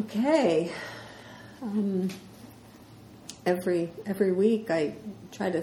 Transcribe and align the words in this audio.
Okay. 0.00 0.72
Um, 1.60 2.08
every 3.44 3.90
every 4.06 4.32
week, 4.32 4.70
I 4.70 4.94
try 5.30 5.50
to 5.50 5.62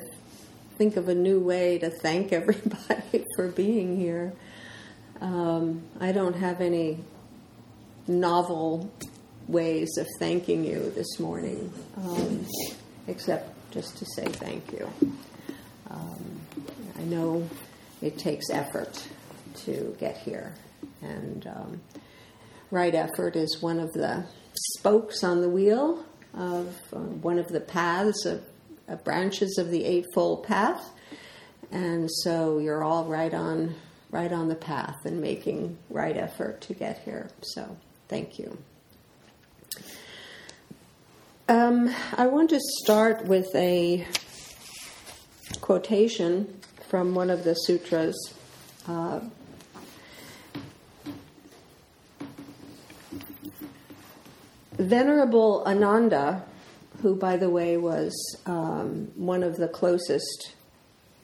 think 0.77 0.95
of 0.95 1.09
a 1.09 1.15
new 1.15 1.39
way 1.39 1.79
to 1.79 1.89
thank 1.89 2.31
everybody 2.41 3.25
for 3.35 3.47
being 3.47 3.97
here. 3.97 4.33
Um, 5.21 5.81
I 5.99 6.11
don't 6.11 6.35
have 6.35 6.61
any 6.61 6.99
novel 8.07 8.91
ways 9.47 9.97
of 9.97 10.05
thanking 10.19 10.63
you 10.63 10.91
this 10.91 11.19
morning, 11.19 11.73
um, 11.97 12.45
except 13.07 13.71
just 13.71 13.97
to 13.97 14.05
say 14.05 14.25
thank 14.25 14.71
you. 14.71 14.87
Um, 15.89 16.41
I 16.99 17.01
know 17.05 17.49
it 18.03 18.19
takes 18.19 18.51
effort 18.51 19.03
to 19.65 19.95
get 19.99 20.15
here, 20.15 20.53
and 21.01 21.47
um, 21.47 21.81
right 22.71 22.93
effort 22.93 23.35
is 23.35 23.61
one 23.61 23.79
of 23.79 23.93
the 23.93 24.25
spokes 24.53 25.23
on 25.23 25.41
the 25.41 25.49
wheel 25.49 26.03
of 26.33 26.75
uh, 26.93 26.97
one 26.99 27.39
of 27.39 27.47
the 27.47 27.59
paths 27.59 28.25
of 28.25 28.43
branches 29.03 29.57
of 29.57 29.69
the 29.71 29.83
Eightfold 29.85 30.43
Path, 30.43 30.89
and 31.71 32.09
so 32.23 32.59
you're 32.59 32.83
all 32.83 33.05
right 33.05 33.33
on 33.33 33.75
right 34.09 34.31
on 34.31 34.47
the 34.47 34.55
path 34.55 35.05
and 35.05 35.19
making 35.19 35.77
right 35.89 36.15
effort 36.15 36.61
to 36.61 36.73
get 36.73 36.99
here. 36.99 37.29
So 37.41 37.77
thank 38.07 38.39
you. 38.39 38.57
Um, 41.49 41.93
I 42.17 42.27
want 42.27 42.49
to 42.49 42.59
start 42.83 43.25
with 43.25 43.53
a 43.55 44.05
quotation 45.61 46.59
from 46.89 47.15
one 47.15 47.29
of 47.29 47.43
the 47.43 47.53
sutras. 47.53 48.33
Uh, 48.87 49.21
Venerable 54.77 55.63
Ananda, 55.65 56.43
who, 57.01 57.15
by 57.15 57.37
the 57.37 57.49
way, 57.49 57.77
was 57.77 58.13
um, 58.45 59.11
one 59.15 59.43
of 59.43 59.57
the 59.57 59.67
closest 59.67 60.53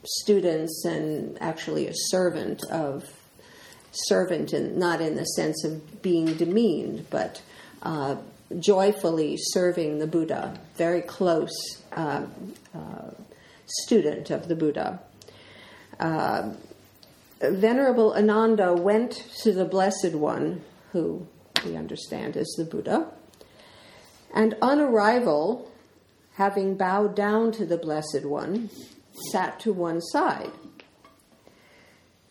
students 0.03 0.83
and 0.85 1.41
actually 1.41 1.87
a 1.87 1.93
servant 1.93 2.61
of 2.71 3.03
servant, 3.91 4.53
and 4.53 4.77
not 4.77 5.01
in 5.01 5.15
the 5.15 5.23
sense 5.23 5.63
of 5.63 6.01
being 6.01 6.33
demeaned, 6.33 7.05
but 7.11 7.41
uh, 7.83 8.15
joyfully 8.59 9.37
serving 9.37 9.99
the 9.99 10.07
Buddha, 10.07 10.59
very 10.75 11.01
close 11.01 11.83
uh, 11.93 12.25
uh, 12.75 13.11
student 13.67 14.31
of 14.31 14.47
the 14.47 14.55
Buddha. 14.55 14.99
Uh, 15.99 16.53
Venerable 17.39 18.13
Ananda 18.13 18.73
went 18.73 19.11
to 19.43 19.51
the 19.51 19.65
Blessed 19.65 20.13
One, 20.13 20.61
who 20.91 21.27
we 21.65 21.75
understand 21.75 22.35
is 22.35 22.53
the 22.57 22.65
Buddha, 22.65 23.11
and 24.33 24.55
on 24.61 24.79
arrival, 24.79 25.71
having 26.35 26.75
bowed 26.75 27.15
down 27.15 27.51
to 27.53 27.65
the 27.65 27.77
Blessed 27.77 28.25
One, 28.25 28.69
sat 29.31 29.59
to 29.61 29.71
one 29.71 30.01
side. 30.01 30.51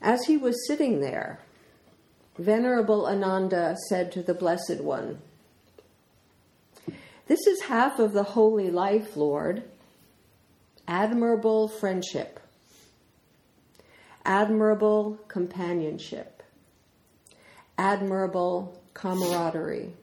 As 0.00 0.25
he 0.25 0.36
was 0.36 0.67
sitting 0.67 1.00
there, 1.00 1.39
Venerable 2.36 3.06
Ananda 3.06 3.77
said 3.89 4.11
to 4.12 4.22
the 4.22 4.34
Blessed 4.34 4.81
One, 4.81 5.19
This 7.28 7.47
is 7.47 7.62
half 7.62 8.00
of 8.00 8.12
the 8.12 8.25
holy 8.25 8.70
life, 8.70 9.16
Lord. 9.16 9.62
Admirable 10.89 11.69
friendship, 11.69 12.41
admirable 14.25 15.20
companionship, 15.28 16.42
admirable 17.78 18.77
camaraderie. 18.92 19.94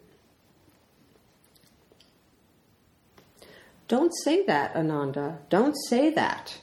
Don't 3.90 4.14
say 4.24 4.46
that, 4.46 4.76
Ananda. 4.76 5.40
Don't 5.50 5.74
say 5.90 6.12
that. 6.12 6.62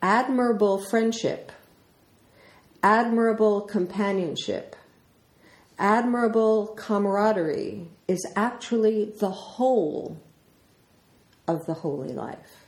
Admirable 0.00 0.78
friendship, 0.78 1.50
admirable 2.80 3.62
companionship, 3.62 4.76
admirable 5.80 6.68
camaraderie 6.76 7.88
is 8.06 8.24
actually 8.36 9.12
the 9.18 9.30
whole 9.30 10.16
of 11.48 11.66
the 11.66 11.74
holy 11.74 12.12
life. 12.12 12.66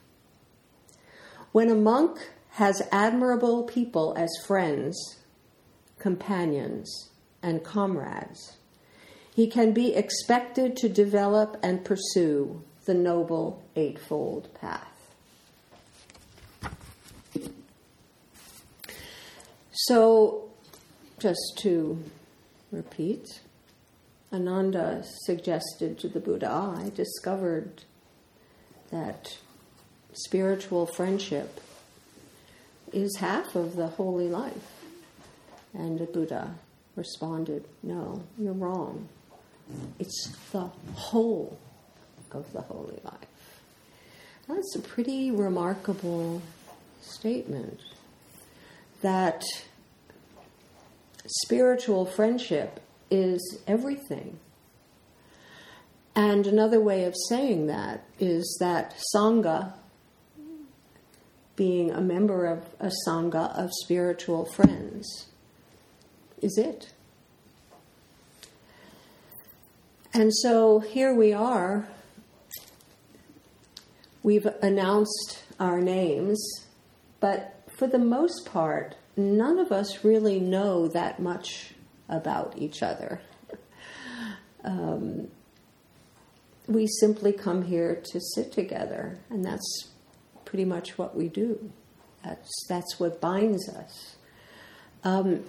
When 1.53 1.71
a 1.71 1.77
monk 1.77 2.31
has 2.54 2.82
admirable 2.91 3.62
people 3.62 4.15
as 4.16 4.31
friends, 4.48 5.19
companions, 6.00 7.10
and 7.41 7.62
comrades, 7.62 8.56
he 9.32 9.47
can 9.47 9.72
be 9.72 9.94
expected 9.94 10.77
to 10.78 10.88
develop 10.88 11.56
and 11.62 11.84
pursue 11.84 12.65
the 12.88 12.94
Noble 12.94 13.62
Eightfold 13.76 14.49
Path. 14.54 15.12
So, 19.72 20.49
just 21.19 21.59
to 21.59 22.03
repeat, 22.72 23.43
Ananda 24.32 25.04
suggested 25.27 25.98
to 25.98 26.09
the 26.09 26.19
Buddha, 26.19 26.50
I 26.50 26.91
discovered 26.94 27.82
that 28.91 29.37
spiritual 30.15 30.87
friendship 30.87 31.60
is 32.94 33.19
half 33.19 33.54
of 33.54 33.77
the 33.77 33.88
holy 33.88 34.28
life. 34.28 34.82
And 35.75 35.98
the 35.98 36.06
Buddha 36.06 36.54
responded, 36.97 37.66
No, 37.82 38.22
you're 38.38 38.54
wrong. 38.54 39.10
It's 39.98 40.34
the 40.53 40.71
whole 40.94 41.59
of 42.33 42.53
the 42.53 42.61
holy 42.62 42.99
life. 43.05 43.62
That's 44.49 44.77
a 44.77 44.81
pretty 44.81 45.31
remarkable 45.31 46.41
statement 47.00 47.81
that 49.03 49.44
spiritual 51.27 52.06
friendship 52.06 52.81
is 53.11 53.59
everything. 53.66 54.39
And 56.15 56.47
another 56.47 56.81
way 56.81 57.05
of 57.05 57.15
saying 57.28 57.66
that 57.66 58.05
is 58.19 58.56
that 58.60 58.95
Sangha, 59.15 59.75
being 61.55 61.91
a 61.91 62.00
member 62.00 62.47
of 62.47 62.66
a 62.81 62.91
Sangha 63.06 63.56
of 63.56 63.71
spiritual 63.84 64.47
friends, 64.47 65.27
is 66.41 66.59
it. 66.59 66.93
And 70.15 70.34
so 70.34 70.81
here 70.81 71.15
we 71.15 71.33
are 71.33 71.87
We've 74.23 74.47
announced 74.62 75.45
our 75.61 75.81
names, 75.81 76.39
but 77.21 77.62
for 77.77 77.87
the 77.87 77.99
most 77.99 78.47
part, 78.47 78.97
none 79.17 79.59
of 79.59 79.71
us 79.71 80.05
really 80.05 80.41
know 80.41 80.89
that 80.89 81.21
much 81.21 81.75
about 82.09 82.55
each 82.57 82.83
other. 82.83 83.21
Um, 84.65 85.28
we 86.67 86.89
simply 87.01 87.33
come 87.33 87.62
here 87.62 88.03
to 88.11 88.21
sit 88.21 88.53
together, 88.53 89.19
and 89.31 89.45
that's 89.45 89.89
pretty 90.45 90.65
much 90.65 90.99
what 90.99 91.17
we 91.17 91.28
do. 91.28 91.71
That's, 92.25 92.67
that's 92.69 92.99
what 92.99 93.21
binds 93.21 93.69
us. 93.69 94.17
Um, 95.05 95.45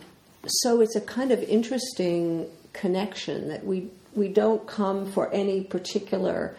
so 0.46 0.79
it's 0.79 0.96
a 0.96 1.02
kind 1.02 1.31
of 1.31 1.41
interesting 1.44 2.47
connection 2.74 3.50
that 3.50 3.66
we, 3.66 3.90
we 4.13 4.29
don't 4.29 4.66
come 4.68 5.12
for 5.12 5.31
any 5.34 5.63
particular 5.63 6.56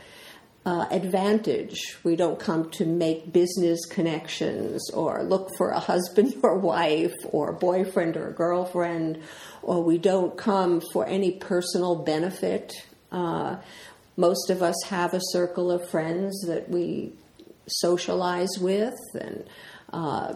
uh, 0.66 0.86
advantage. 0.90 1.96
We 2.04 2.16
don't 2.16 2.38
come 2.38 2.70
to 2.72 2.84
make 2.84 3.32
business 3.32 3.86
connections 3.86 4.90
or 4.90 5.22
look 5.22 5.50
for 5.56 5.70
a 5.70 5.80
husband 5.80 6.34
or 6.42 6.58
wife 6.58 7.14
or 7.24 7.52
boyfriend 7.52 8.16
or 8.16 8.30
girlfriend, 8.30 9.22
or 9.62 9.82
we 9.82 9.98
don't 9.98 10.36
come 10.36 10.82
for 10.92 11.06
any 11.06 11.32
personal 11.32 11.96
benefit. 11.96 12.72
Uh, 13.10 13.56
most 14.16 14.50
of 14.50 14.62
us 14.62 14.76
have 14.88 15.14
a 15.14 15.20
circle 15.32 15.70
of 15.70 15.88
friends 15.88 16.38
that 16.46 16.68
we 16.68 17.12
socialize 17.66 18.58
with 18.60 18.98
and 19.18 19.44
uh, 19.92 20.34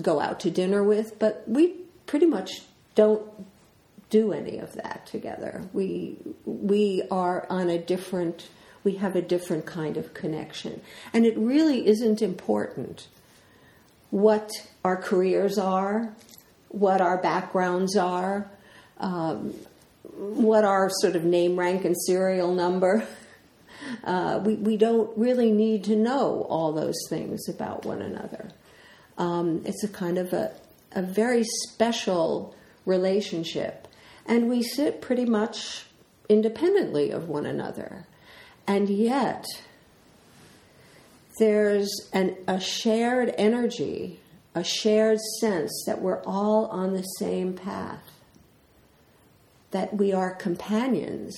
go 0.00 0.20
out 0.20 0.40
to 0.40 0.50
dinner 0.50 0.84
with, 0.84 1.18
but 1.18 1.42
we 1.46 1.74
pretty 2.06 2.26
much 2.26 2.62
don't 2.94 3.22
do 4.10 4.32
any 4.32 4.58
of 4.58 4.72
that 4.74 5.06
together. 5.06 5.64
We 5.72 6.18
we 6.44 7.02
are 7.10 7.46
on 7.50 7.68
a 7.68 7.78
different 7.78 8.48
we 8.86 8.94
have 8.94 9.16
a 9.16 9.20
different 9.20 9.66
kind 9.66 9.96
of 9.96 10.14
connection. 10.14 10.80
And 11.12 11.26
it 11.26 11.36
really 11.36 11.88
isn't 11.88 12.22
important 12.22 13.08
what 14.10 14.48
our 14.84 14.96
careers 14.96 15.58
are, 15.58 16.14
what 16.68 17.00
our 17.00 17.18
backgrounds 17.18 17.96
are, 17.96 18.48
um, 18.98 19.52
what 20.04 20.64
our 20.64 20.88
sort 21.00 21.16
of 21.16 21.24
name, 21.24 21.58
rank, 21.58 21.84
and 21.84 21.96
serial 22.06 22.54
number. 22.54 23.06
Uh, 24.02 24.40
we, 24.44 24.54
we 24.54 24.76
don't 24.76 25.16
really 25.16 25.52
need 25.52 25.84
to 25.84 25.94
know 25.94 26.44
all 26.48 26.72
those 26.72 26.98
things 27.08 27.48
about 27.48 27.84
one 27.84 28.02
another. 28.02 28.50
Um, 29.16 29.62
it's 29.64 29.84
a 29.84 29.88
kind 29.88 30.18
of 30.18 30.32
a, 30.32 30.50
a 30.92 31.02
very 31.02 31.44
special 31.44 32.52
relationship. 32.84 33.86
And 34.24 34.48
we 34.48 34.62
sit 34.62 35.00
pretty 35.00 35.24
much 35.24 35.86
independently 36.28 37.12
of 37.12 37.28
one 37.28 37.46
another. 37.46 38.06
And 38.66 38.88
yet, 38.88 39.44
there's 41.38 42.08
an, 42.12 42.36
a 42.48 42.58
shared 42.58 43.34
energy, 43.38 44.20
a 44.54 44.64
shared 44.64 45.18
sense 45.40 45.84
that 45.86 46.00
we're 46.00 46.22
all 46.24 46.66
on 46.66 46.94
the 46.94 47.02
same 47.02 47.52
path, 47.52 48.10
that 49.70 49.94
we 49.94 50.12
are 50.12 50.34
companions, 50.34 51.36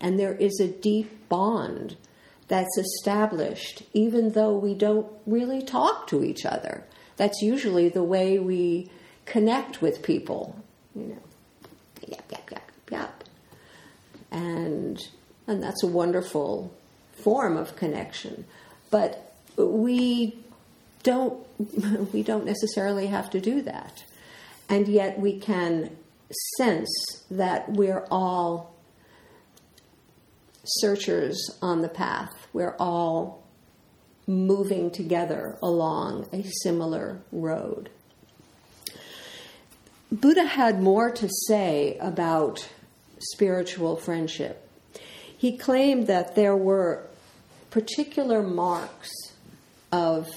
and 0.00 0.18
there 0.18 0.34
is 0.34 0.60
a 0.60 0.68
deep 0.68 1.28
bond 1.28 1.96
that's 2.48 2.78
established, 2.78 3.82
even 3.92 4.32
though 4.32 4.56
we 4.56 4.74
don't 4.74 5.06
really 5.26 5.62
talk 5.62 6.06
to 6.08 6.24
each 6.24 6.46
other. 6.46 6.84
That's 7.16 7.42
usually 7.42 7.88
the 7.88 8.04
way 8.04 8.38
we 8.38 8.90
connect 9.26 9.82
with 9.82 10.02
people, 10.02 10.56
you 10.94 11.06
know. 11.06 11.22
Yep, 12.06 12.24
yep, 12.30 12.50
yep, 12.50 12.72
yep. 12.90 13.24
And 14.30 15.08
and 15.48 15.62
that's 15.62 15.82
a 15.82 15.86
wonderful 15.88 16.72
form 17.24 17.56
of 17.56 17.74
connection. 17.74 18.44
But 18.90 19.34
we 19.56 20.38
don't 21.02 21.44
we 22.12 22.22
don't 22.22 22.44
necessarily 22.44 23.06
have 23.08 23.30
to 23.30 23.40
do 23.40 23.62
that. 23.62 24.04
And 24.68 24.86
yet 24.86 25.18
we 25.18 25.38
can 25.38 25.96
sense 26.58 26.90
that 27.30 27.70
we're 27.72 28.06
all 28.10 28.74
searchers 30.64 31.58
on 31.62 31.80
the 31.80 31.88
path. 31.88 32.30
We're 32.52 32.76
all 32.78 33.42
moving 34.26 34.90
together 34.90 35.56
along 35.62 36.28
a 36.32 36.42
similar 36.62 37.22
road. 37.32 37.88
Buddha 40.12 40.44
had 40.44 40.82
more 40.82 41.10
to 41.10 41.28
say 41.46 41.96
about 41.98 42.68
spiritual 43.18 43.96
friendship. 43.96 44.67
He 45.38 45.56
claimed 45.56 46.08
that 46.08 46.34
there 46.34 46.56
were 46.56 47.06
particular 47.70 48.42
marks 48.42 49.08
of 49.92 50.28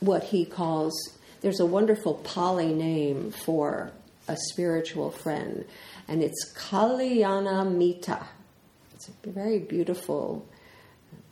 what 0.00 0.24
he 0.24 0.44
calls, 0.44 0.92
there's 1.40 1.58
a 1.58 1.66
wonderful 1.66 2.14
Pali 2.14 2.72
name 2.72 3.30
for 3.30 3.90
a 4.28 4.36
spiritual 4.50 5.10
friend, 5.10 5.64
and 6.06 6.22
it's 6.22 6.52
Kalyana 6.54 7.64
Mitta. 7.74 8.26
It's 8.94 9.08
a 9.08 9.30
very 9.30 9.58
beautiful, 9.58 10.46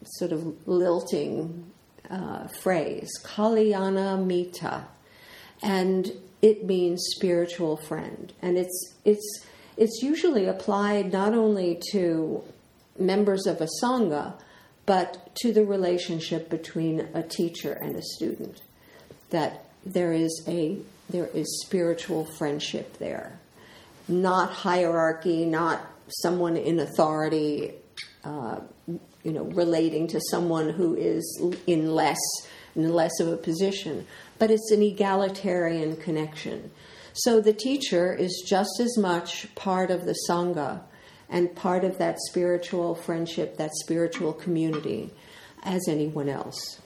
sort 0.04 0.32
of 0.32 0.66
lilting 0.66 1.70
uh, 2.10 2.48
phrase, 2.62 3.10
Kalyana 3.22 4.24
Mitta. 4.24 4.84
And 5.62 6.10
it 6.40 6.64
means 6.64 7.06
spiritual 7.14 7.76
friend. 7.76 8.32
And 8.42 8.56
it's, 8.58 8.94
it's, 9.04 9.46
it's 9.76 10.02
usually 10.02 10.46
applied 10.46 11.12
not 11.12 11.34
only 11.34 11.80
to 11.92 12.42
members 12.98 13.46
of 13.46 13.60
a 13.60 13.68
Sangha, 13.82 14.34
but 14.84 15.34
to 15.36 15.52
the 15.52 15.64
relationship 15.64 16.50
between 16.50 17.08
a 17.14 17.22
teacher 17.22 17.72
and 17.72 17.96
a 17.96 18.02
student. 18.02 18.62
That 19.30 19.66
there 19.84 20.12
is 20.12 20.44
a 20.46 20.78
there 21.08 21.28
is 21.34 21.62
spiritual 21.64 22.24
friendship 22.24 22.98
there, 22.98 23.38
not 24.08 24.50
hierarchy, 24.50 25.44
not 25.44 25.80
someone 26.08 26.56
in 26.56 26.80
authority, 26.80 27.72
uh, 28.24 28.60
you 28.86 29.32
know, 29.32 29.44
relating 29.44 30.06
to 30.08 30.20
someone 30.30 30.70
who 30.70 30.94
is 30.94 31.42
in 31.66 31.94
less 31.94 32.20
in 32.74 32.92
less 32.92 33.20
of 33.20 33.28
a 33.28 33.36
position, 33.36 34.06
but 34.38 34.50
it's 34.50 34.70
an 34.70 34.82
egalitarian 34.82 35.96
connection. 35.96 36.70
So 37.14 37.40
the 37.40 37.52
teacher 37.52 38.14
is 38.14 38.42
just 38.46 38.80
as 38.80 38.96
much 38.96 39.54
part 39.54 39.90
of 39.90 40.06
the 40.06 40.16
sangha 40.28 40.82
and 41.28 41.54
part 41.54 41.84
of 41.84 41.98
that 41.98 42.18
spiritual 42.28 42.94
friendship, 42.94 43.56
that 43.56 43.72
spiritual 43.74 44.32
community, 44.32 45.10
as 45.62 45.82
anyone 45.88 46.28
else. 46.28 46.80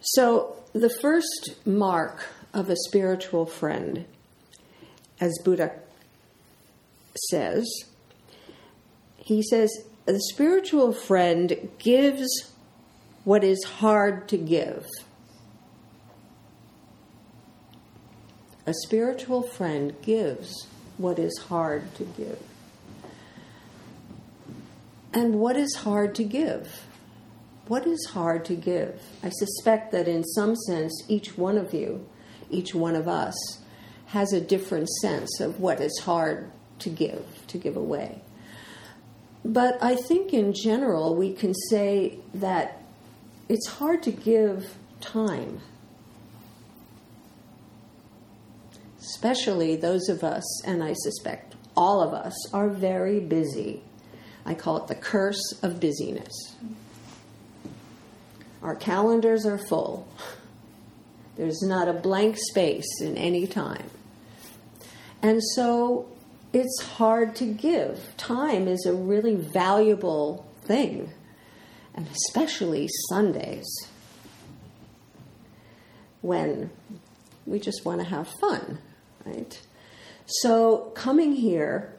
So 0.00 0.56
the 0.72 0.90
first 1.00 1.56
mark 1.64 2.26
of 2.54 2.70
a 2.70 2.76
spiritual 2.76 3.46
friend, 3.46 4.04
as 5.20 5.38
Buddha 5.44 5.72
says, 7.30 7.66
he 9.16 9.42
says, 9.42 9.70
the 10.04 10.20
spiritual 10.20 10.92
friend 10.92 11.70
gives 11.78 12.52
what 13.24 13.42
is 13.42 13.64
hard 13.64 14.28
to 14.28 14.36
give. 14.36 14.86
A 18.66 18.74
spiritual 18.74 19.42
friend 19.42 19.94
gives 20.02 20.66
what 20.98 21.20
is 21.20 21.38
hard 21.48 21.94
to 21.94 22.04
give. 22.04 22.42
And 25.12 25.36
what 25.36 25.56
is 25.56 25.76
hard 25.76 26.14
to 26.16 26.24
give? 26.24 26.82
What 27.68 27.86
is 27.86 28.10
hard 28.12 28.44
to 28.46 28.56
give? 28.56 29.00
I 29.22 29.30
suspect 29.30 29.92
that 29.92 30.08
in 30.08 30.24
some 30.24 30.56
sense, 30.56 31.04
each 31.08 31.38
one 31.38 31.56
of 31.56 31.72
you, 31.72 32.08
each 32.50 32.74
one 32.74 32.96
of 32.96 33.06
us, 33.06 33.34
has 34.06 34.32
a 34.32 34.40
different 34.40 34.88
sense 35.00 35.40
of 35.40 35.60
what 35.60 35.80
is 35.80 36.00
hard 36.04 36.50
to 36.80 36.90
give, 36.90 37.24
to 37.46 37.58
give 37.58 37.76
away. 37.76 38.20
But 39.44 39.82
I 39.82 39.94
think 39.94 40.32
in 40.32 40.52
general, 40.52 41.14
we 41.14 41.32
can 41.32 41.54
say 41.70 42.18
that 42.34 42.82
it's 43.48 43.68
hard 43.68 44.02
to 44.02 44.10
give 44.10 44.74
time. 45.00 45.60
Especially 49.16 49.76
those 49.76 50.10
of 50.10 50.22
us, 50.22 50.44
and 50.66 50.84
I 50.84 50.92
suspect 50.92 51.54
all 51.74 52.02
of 52.02 52.12
us, 52.12 52.34
are 52.52 52.68
very 52.68 53.18
busy. 53.18 53.82
I 54.44 54.52
call 54.52 54.76
it 54.76 54.88
the 54.88 54.94
curse 54.94 55.58
of 55.62 55.80
busyness. 55.80 56.54
Our 58.62 58.76
calendars 58.76 59.46
are 59.46 59.56
full. 59.56 60.06
There's 61.36 61.62
not 61.62 61.88
a 61.88 61.94
blank 61.94 62.36
space 62.36 63.00
in 63.00 63.16
any 63.16 63.46
time. 63.46 63.88
And 65.22 65.42
so 65.54 66.08
it's 66.52 66.82
hard 66.82 67.34
to 67.36 67.46
give. 67.46 68.14
Time 68.18 68.68
is 68.68 68.84
a 68.84 68.92
really 68.92 69.34
valuable 69.34 70.46
thing, 70.64 71.10
and 71.94 72.06
especially 72.06 72.86
Sundays 73.08 73.66
when 76.20 76.68
we 77.46 77.58
just 77.58 77.86
want 77.86 78.02
to 78.02 78.06
have 78.06 78.28
fun, 78.40 78.78
right? 79.26 79.60
So, 80.26 80.92
coming 80.94 81.32
here 81.32 81.94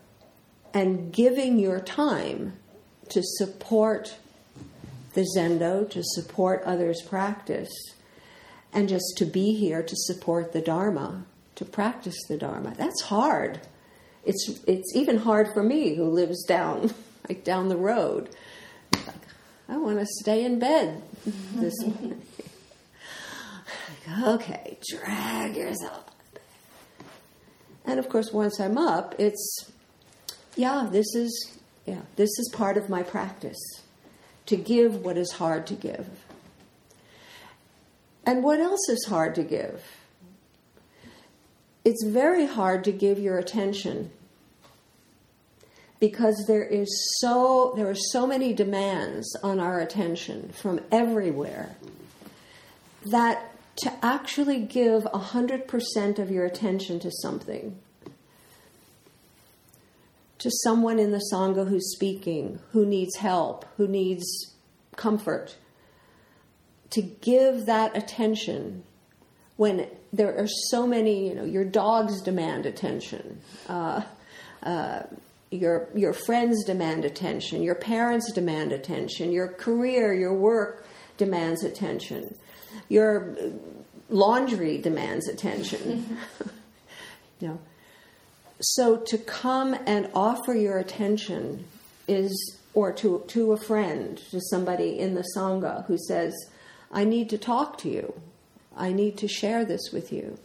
and 0.74 1.12
giving 1.12 1.60
your 1.60 1.80
time 1.80 2.54
to 3.10 3.22
support 3.24 4.18
the 5.14 5.26
Zendo, 5.36 5.90
to 5.90 6.04
support 6.04 6.64
others' 6.64 7.02
practice, 7.02 7.70
and 8.74 8.90
just 8.90 9.14
to 9.18 9.26
be 9.26 9.54
here 9.54 9.84
to 9.84 9.96
support 9.96 10.54
the 10.54 10.62
Dharma, 10.62 11.26
to 11.56 11.66
practice 11.66 12.18
the 12.28 12.38
Dharma, 12.38 12.74
that's 12.78 13.04
hard 13.04 13.62
it's 14.28 14.60
it's 14.68 14.96
even 14.96 15.18
hard 15.18 15.54
for 15.54 15.64
me 15.64 15.96
who 15.96 16.04
lives 16.04 16.44
down 16.44 16.94
like 17.30 17.44
down 17.44 17.70
the 17.70 17.78
road. 17.78 18.30
I 19.70 19.78
want 19.78 20.00
to 20.00 20.06
stay 20.06 20.46
in 20.46 20.60
bed 20.60 21.02
this 21.56 21.74
morning. 21.82 22.22
like, 24.08 24.28
okay, 24.28 24.78
drag 24.90 25.56
yourself. 25.56 26.06
And 27.88 28.00
of 28.00 28.10
course, 28.10 28.34
once 28.34 28.60
I'm 28.60 28.78
up, 28.78 29.16
it's 29.18 29.72
yeah, 30.56 30.88
this 30.92 31.16
is 31.16 31.58
yeah, 31.86 32.02
this 32.18 32.30
is 32.38 32.52
part 32.54 32.78
of 32.78 32.90
my 32.90 33.02
practice 33.02 33.58
to 34.48 34.58
give 34.58 35.06
what 35.06 35.18
is 35.18 35.32
hard 35.34 35.66
to 35.68 35.74
give. 35.74 36.08
And 38.26 38.44
what 38.44 38.60
else 38.60 38.90
is 38.90 39.06
hard 39.06 39.36
to 39.36 39.44
give? 39.44 39.82
It's 41.86 42.04
very 42.04 42.46
hard 42.46 42.84
to 42.84 42.92
give 42.92 43.20
your 43.20 43.38
attention 43.38 44.12
because 46.02 46.44
there 46.46 46.66
is 46.66 46.90
so 47.22 47.74
there 47.78 47.90
are 47.90 47.96
so 47.96 48.28
many 48.28 48.54
demands 48.54 49.34
on 49.42 49.62
our 49.62 49.80
attention 49.80 50.50
from 50.50 50.82
everywhere 50.92 51.78
that 53.06 53.57
to 53.78 53.94
actually 54.04 54.60
give 54.60 55.04
100% 55.04 56.20
of 56.20 56.32
your 56.32 56.46
attention 56.46 57.00
to 57.00 57.12
something. 57.12 57.78
To 60.40 60.52
someone 60.64 61.00
in 61.00 61.12
the 61.12 61.24
sangha 61.32 61.68
who's 61.68 61.92
speaking 61.94 62.60
who 62.72 62.86
needs 62.86 63.16
help 63.18 63.66
who 63.78 63.88
needs 63.88 64.54
comfort. 64.96 65.58
To 66.92 67.02
give 67.02 67.66
that 67.66 67.98
attention 67.98 68.84
when 69.56 69.88
there 70.14 70.38
are 70.38 70.48
so 70.48 70.86
many 70.86 71.28
you 71.30 71.36
know 71.36 71.44
your 71.44 71.66
dogs 71.66 72.22
demand 72.22 72.66
attention. 72.66 73.42
Uh, 73.68 74.04
uh, 74.64 75.04
your 75.50 75.90
your 75.96 76.14
friends 76.14 76.64
demand 76.66 77.06
attention, 77.06 77.64
your 77.64 77.76
parents 77.76 78.32
demand 78.32 78.72
attention, 78.74 79.32
your 79.32 79.48
career, 79.48 80.14
your 80.14 80.34
work 80.34 80.86
demands 81.18 81.64
attention, 81.64 82.36
your 82.90 83.36
laundry 84.10 84.78
demands 84.78 85.28
attention. 85.28 86.18
you 87.40 87.48
know, 87.50 87.60
so 88.60 88.98
to 88.98 89.18
come 89.18 89.76
and 89.86 90.10
offer 90.14 90.56
your 90.56 90.78
attention 90.78 91.66
is, 92.08 92.58
or 92.74 92.92
to, 92.94 93.24
to 93.28 93.52
a 93.52 93.58
friend, 93.58 94.18
to 94.32 94.42
somebody 94.42 94.98
in 94.98 95.14
the 95.14 95.26
Sangha 95.36 95.86
who 95.86 95.98
says, 95.98 96.34
I 96.92 97.04
need 97.04 97.30
to 97.30 97.38
talk 97.38 97.78
to 97.80 97.90
you. 97.90 98.20
I 98.76 98.92
need 98.92 99.18
to 99.18 99.28
share 99.28 99.66
this 99.66 99.92
with 99.92 100.12
you. 100.12 100.38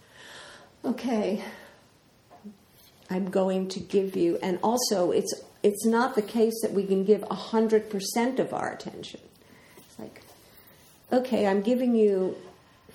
Okay, 0.85 1.45
I'm 3.09 3.31
going 3.31 3.69
to 3.69 3.81
give 3.81 4.17
you, 4.17 4.38
and 4.43 4.59
also 4.62 5.11
it's 5.12 5.33
it's 5.62 5.87
not 5.87 6.17
the 6.17 6.23
case 6.23 6.55
that 6.62 6.73
we 6.73 6.85
can 6.85 7.05
give 7.05 7.23
hundred 7.31 7.88
percent 7.88 8.41
of 8.41 8.52
our 8.52 8.73
attention. 8.73 9.21
It's 9.76 9.99
like, 9.99 10.23
okay, 11.12 11.47
I'm 11.47 11.62
giving 11.62 11.95
you 11.95 12.37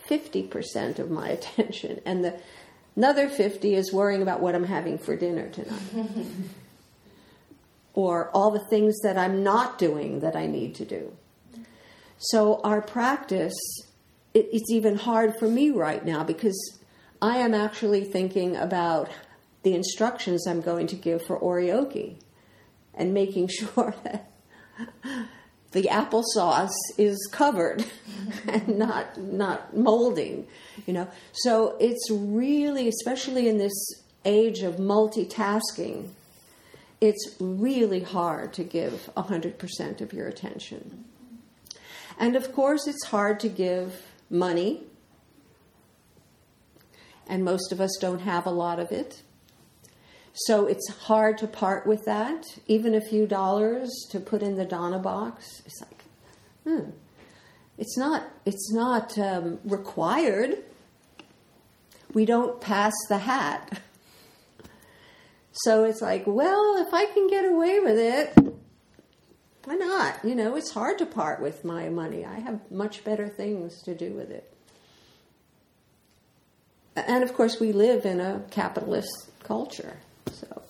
fifty 0.07 0.43
percent 0.43 0.99
of 0.99 1.11
my 1.11 1.29
attention, 1.37 2.01
and 2.05 2.25
the 2.25 2.39
another 2.95 3.29
fifty 3.29 3.75
is 3.75 3.93
worrying 3.93 4.21
about 4.21 4.41
what 4.41 4.55
I'm 4.55 4.65
having 4.65 4.97
for 4.97 5.15
dinner 5.15 5.49
tonight, 5.49 5.81
or 7.93 8.29
all 8.31 8.51
the 8.51 8.65
things 8.69 8.97
that 9.03 9.17
I'm 9.17 9.43
not 9.43 9.77
doing 9.77 10.21
that 10.21 10.35
I 10.35 10.47
need 10.47 10.75
to 10.75 10.85
do. 10.85 11.13
So 12.17 12.59
our 12.63 12.81
practice, 12.81 13.55
it, 14.33 14.49
it's 14.51 14.71
even 14.71 14.95
hard 14.95 15.35
for 15.37 15.47
me 15.47 15.69
right 15.69 16.03
now 16.03 16.23
because 16.23 16.79
I 17.21 17.37
am 17.37 17.53
actually 17.53 18.03
thinking 18.03 18.55
about 18.55 19.09
the 19.63 19.73
instructions 19.73 20.47
I'm 20.47 20.61
going 20.61 20.87
to 20.87 20.95
give 20.95 21.25
for 21.25 21.39
oryoki 21.39 22.15
and 22.93 23.13
making 23.13 23.47
sure 23.51 23.93
that 24.03 24.31
the 25.77 25.89
applesauce 25.89 26.73
is 26.97 27.29
covered 27.31 27.85
and 28.47 28.79
not 28.79 29.15
not 29.21 29.77
molding, 29.77 30.47
you 30.87 30.93
know. 30.93 31.07
So 31.33 31.77
it's 31.79 32.09
really, 32.09 32.87
especially 32.87 33.47
in 33.47 33.59
this 33.59 33.75
age 34.25 34.63
of 34.63 34.77
multitasking, 34.77 36.09
it's 36.99 37.35
really 37.39 37.99
hard 37.99 38.53
to 38.53 38.63
give 38.63 39.11
100% 39.15 40.01
of 40.01 40.13
your 40.13 40.27
attention. 40.27 41.05
And 42.17 42.35
of 42.35 42.51
course, 42.53 42.87
it's 42.87 43.05
hard 43.05 43.39
to 43.41 43.47
give 43.47 44.01
money, 44.31 44.81
and 47.27 47.45
most 47.45 47.71
of 47.71 47.79
us 47.79 47.95
don't 48.01 48.21
have 48.21 48.47
a 48.47 48.51
lot 48.51 48.79
of 48.79 48.91
it. 48.91 49.21
So 50.45 50.67
it's 50.67 50.87
hard 50.89 51.39
to 51.39 51.47
part 51.47 51.87
with 51.87 52.05
that. 52.05 52.45
Even 52.67 52.93
a 52.93 53.01
few 53.01 53.25
dollars 53.25 53.89
to 54.11 54.19
put 54.19 54.43
in 54.43 54.55
the 54.55 54.65
dana 54.65 54.99
box, 54.99 55.63
it's 55.65 55.81
like, 55.81 56.03
hmm, 56.63 56.91
it's 57.77 57.97
not, 57.97 58.23
it's 58.45 58.71
not 58.71 59.17
um, 59.17 59.59
required. 59.65 60.57
We 62.13 62.25
don't 62.25 62.61
pass 62.61 62.93
the 63.09 63.17
hat. 63.17 63.81
So 65.63 65.85
it's 65.85 66.01
like, 66.03 66.23
well, 66.27 66.85
if 66.85 66.93
I 66.93 67.05
can 67.05 67.27
get 67.27 67.43
away 67.43 67.79
with 67.79 67.97
it, 67.97 68.55
why 69.65 69.73
not? 69.73 70.23
You 70.23 70.35
know, 70.35 70.55
it's 70.55 70.71
hard 70.71 70.99
to 70.99 71.05
part 71.07 71.41
with 71.41 71.65
my 71.65 71.89
money. 71.89 72.23
I 72.25 72.39
have 72.39 72.71
much 72.71 73.03
better 73.03 73.27
things 73.27 73.81
to 73.83 73.95
do 73.95 74.11
with 74.11 74.29
it. 74.29 74.53
And 76.95 77.23
of 77.23 77.33
course, 77.33 77.59
we 77.59 77.71
live 77.71 78.05
in 78.05 78.19
a 78.19 78.43
capitalist 78.51 79.31
culture. 79.43 79.97
So, 80.31 80.61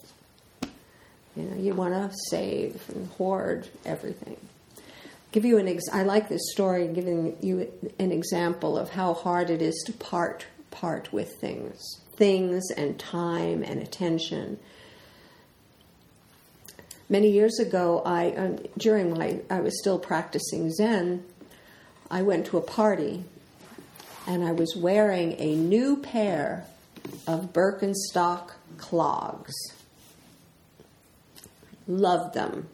you 1.35 1.43
know, 1.43 1.57
you 1.57 1.73
want 1.73 1.93
to 1.93 2.15
save 2.29 2.81
and 2.89 3.09
hoard 3.11 3.69
everything. 3.85 4.37
Give 5.31 5.45
you 5.45 5.57
an 5.57 5.67
ex- 5.67 5.89
I 5.91 6.03
like 6.03 6.29
this 6.29 6.51
story, 6.51 6.87
giving 6.87 7.37
you 7.41 7.71
an 7.99 8.11
example 8.11 8.77
of 8.77 8.91
how 8.91 9.13
hard 9.13 9.49
it 9.49 9.61
is 9.61 9.83
to 9.85 9.93
part 9.93 10.45
part 10.71 11.11
with 11.11 11.39
things, 11.39 11.81
things 12.15 12.69
and 12.75 12.99
time 12.99 13.63
and 13.63 13.81
attention 13.81 14.59
many 17.09 17.29
years 17.29 17.59
ago, 17.59 18.01
I 18.05 18.31
um, 18.31 18.59
during 18.77 19.17
my 19.17 19.39
I 19.49 19.61
was 19.61 19.79
still 19.79 19.99
practicing 19.99 20.71
Zen. 20.71 21.23
I 22.09 22.21
went 22.21 22.45
to 22.47 22.57
a 22.57 22.61
party, 22.61 23.23
and 24.25 24.43
I 24.43 24.51
was 24.51 24.75
wearing 24.75 25.35
a 25.39 25.55
new 25.55 25.97
pair 25.97 26.65
of 27.25 27.53
Birkenstock 27.53 28.51
clogs. 28.77 29.53
Loved 31.87 32.33
them. 32.33 32.67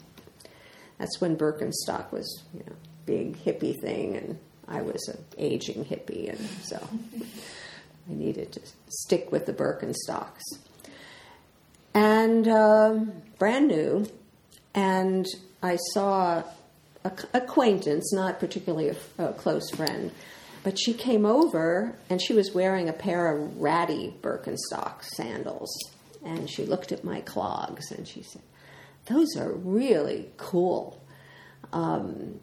That's 0.97 1.19
when 1.19 1.35
Birkenstock 1.35 2.12
was, 2.12 2.43
you 2.53 2.62
know, 2.65 2.75
big 3.05 3.38
hippie 3.43 3.79
thing, 3.79 4.15
and 4.15 4.39
I 4.67 4.81
was 4.81 5.07
an 5.07 5.23
aging 5.38 5.85
hippie, 5.85 6.29
and 6.29 6.39
so 6.63 6.77
I 8.09 8.13
needed 8.13 8.53
to 8.53 8.62
stick 8.89 9.31
with 9.31 9.45
the 9.45 9.53
Birkenstocks. 9.53 10.41
And 11.93 12.47
uh, 12.47 13.00
brand 13.38 13.67
new, 13.67 14.07
and 14.73 15.27
I 15.62 15.77
saw 15.93 16.43
a 17.03 17.12
acquaintance, 17.33 18.13
not 18.13 18.39
particularly 18.39 18.89
a, 18.89 19.23
a, 19.25 19.33
close 19.33 19.69
friend, 19.71 20.12
but 20.63 20.79
she 20.79 20.93
came 20.93 21.25
over 21.25 21.96
and 22.10 22.22
she 22.22 22.34
was 22.34 22.53
wearing 22.53 22.88
a 22.88 22.93
pair 22.93 23.32
of 23.36 23.58
ratty 23.62 24.13
Birkenstock 24.22 25.03
sandals, 25.03 25.70
and 26.25 26.50
she 26.50 26.65
looked 26.65 26.91
at 26.91 27.03
my 27.03 27.22
clogs 27.22 27.91
and 27.91 28.08
she 28.08 28.24
said, 28.24 28.41
"Those 29.08 29.36
are 29.36 29.51
really 29.51 30.29
cool. 30.38 31.01
Um, 31.74 32.39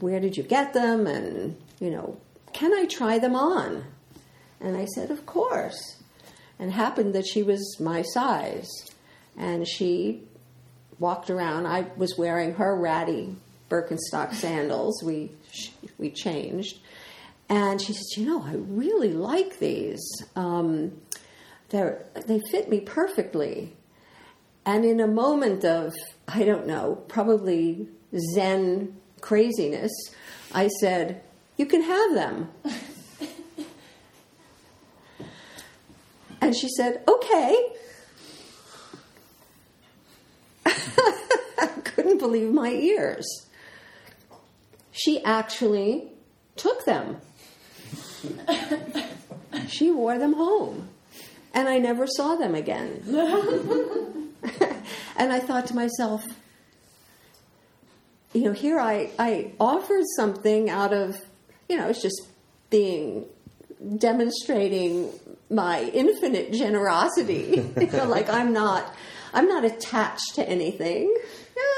where 0.00 0.20
did 0.20 0.36
you 0.36 0.42
get 0.42 0.74
them? 0.74 1.06
And 1.06 1.56
you 1.80 1.90
know, 1.90 2.18
can 2.52 2.72
I 2.74 2.84
try 2.84 3.18
them 3.18 3.34
on?" 3.34 3.84
And 4.60 4.76
I 4.76 4.84
said, 4.84 5.10
"Of 5.10 5.26
course." 5.26 5.96
And 6.58 6.72
happened 6.72 7.14
that 7.14 7.26
she 7.26 7.42
was 7.42 7.78
my 7.78 8.00
size, 8.02 8.70
and 9.36 9.68
she 9.68 10.22
walked 10.98 11.28
around. 11.28 11.66
I 11.66 11.86
was 11.96 12.16
wearing 12.16 12.54
her 12.54 12.74
ratty 12.74 13.36
Birkenstock 13.68 14.34
sandals. 14.34 15.02
We 15.02 15.30
we 15.98 16.10
changed, 16.10 16.78
and 17.48 17.80
she 17.80 17.92
says, 17.92 18.16
"You 18.16 18.26
know, 18.26 18.42
I 18.42 18.54
really 18.54 19.12
like 19.12 19.58
these. 19.58 20.04
Um, 20.34 21.00
they 21.70 21.96
they 22.26 22.40
fit 22.50 22.68
me 22.68 22.80
perfectly." 22.80 23.74
And 24.64 24.84
in 24.84 25.00
a 25.00 25.06
moment 25.06 25.64
of 25.64 25.94
I 26.26 26.42
don't 26.42 26.66
know, 26.66 27.04
probably 27.08 27.88
Zen 28.34 28.96
craziness, 29.20 29.92
I 30.52 30.68
said, 30.80 31.22
"You 31.56 31.66
can 31.66 31.82
have 31.82 32.14
them." 32.14 32.50
and 36.40 36.54
she 36.56 36.68
said, 36.68 37.02
"Okay." 37.06 37.72
I 40.66 41.66
couldn't 41.84 42.18
believe 42.18 42.52
my 42.52 42.70
ears. 42.70 43.26
She 44.90 45.22
actually 45.22 46.10
took 46.56 46.84
them. 46.84 47.20
she 49.68 49.90
wore 49.90 50.18
them 50.18 50.34
home. 50.34 50.88
And 51.54 51.68
I 51.68 51.78
never 51.78 52.06
saw 52.06 52.36
them 52.36 52.54
again. 52.54 53.02
and 55.16 55.32
I 55.32 55.40
thought 55.40 55.66
to 55.68 55.74
myself, 55.74 56.26
you 58.32 58.42
know, 58.42 58.52
here 58.52 58.78
I, 58.78 59.10
I 59.18 59.52
offered 59.58 60.04
something 60.16 60.68
out 60.68 60.92
of, 60.92 61.18
you 61.68 61.78
know, 61.78 61.88
it's 61.88 62.02
just 62.02 62.28
being 62.68 63.24
demonstrating 63.98 65.10
my 65.50 65.82
infinite 65.94 66.52
generosity. 66.52 67.70
you 67.80 67.86
know, 67.92 68.04
like 68.04 68.28
I'm 68.28 68.52
not 68.52 68.94
I'm 69.32 69.48
not 69.48 69.64
attached 69.64 70.34
to 70.36 70.48
anything. 70.48 71.14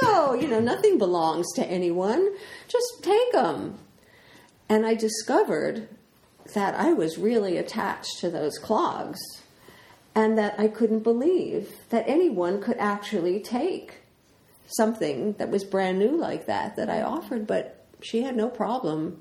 No, 0.03 0.35
you 0.35 0.49
know, 0.49 0.61
nothing 0.61 0.99
belongs 0.99 1.47
to 1.55 1.67
anyone. 1.67 2.35
Just 2.69 3.03
take 3.03 3.33
them. 3.33 3.79
And 4.69 4.87
I 4.87 4.95
discovered 4.95 5.89
that 6.55 6.75
I 6.75 6.93
was 6.93 7.19
really 7.19 7.57
attached 7.57 8.19
to 8.21 8.31
those 8.31 8.59
clogs 8.59 9.19
and 10.15 10.37
that 10.39 10.59
I 10.59 10.69
couldn't 10.69 11.01
believe 11.01 11.71
that 11.91 12.05
anyone 12.09 12.61
could 12.61 12.77
actually 12.79 13.41
take 13.41 14.01
something 14.67 15.35
that 15.35 15.51
was 15.51 15.65
brand 15.65 15.99
new 15.99 16.17
like 16.17 16.47
that 16.47 16.77
that 16.77 16.91
I 16.91 17.03
offered, 17.03 17.47
but 17.47 17.87
she 18.03 18.23
had 18.23 18.37
no 18.37 18.49
problem 18.49 19.21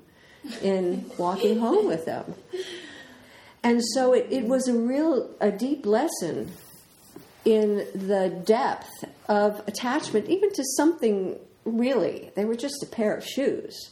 in 0.62 1.10
walking 1.18 1.58
home 1.58 1.86
with 1.86 2.04
them. 2.04 2.34
And 3.62 3.82
so 3.94 4.12
it, 4.12 4.26
it 4.30 4.44
was 4.44 4.68
a 4.68 4.74
real, 4.74 5.34
a 5.40 5.50
deep 5.50 5.84
lesson 5.84 6.52
in 7.44 7.86
the 7.94 8.42
depth 8.44 9.04
of 9.28 9.62
attachment, 9.66 10.28
even 10.28 10.52
to 10.52 10.64
something 10.76 11.38
really. 11.64 12.30
They 12.34 12.44
were 12.44 12.56
just 12.56 12.82
a 12.82 12.86
pair 12.86 13.14
of 13.14 13.24
shoes. 13.24 13.90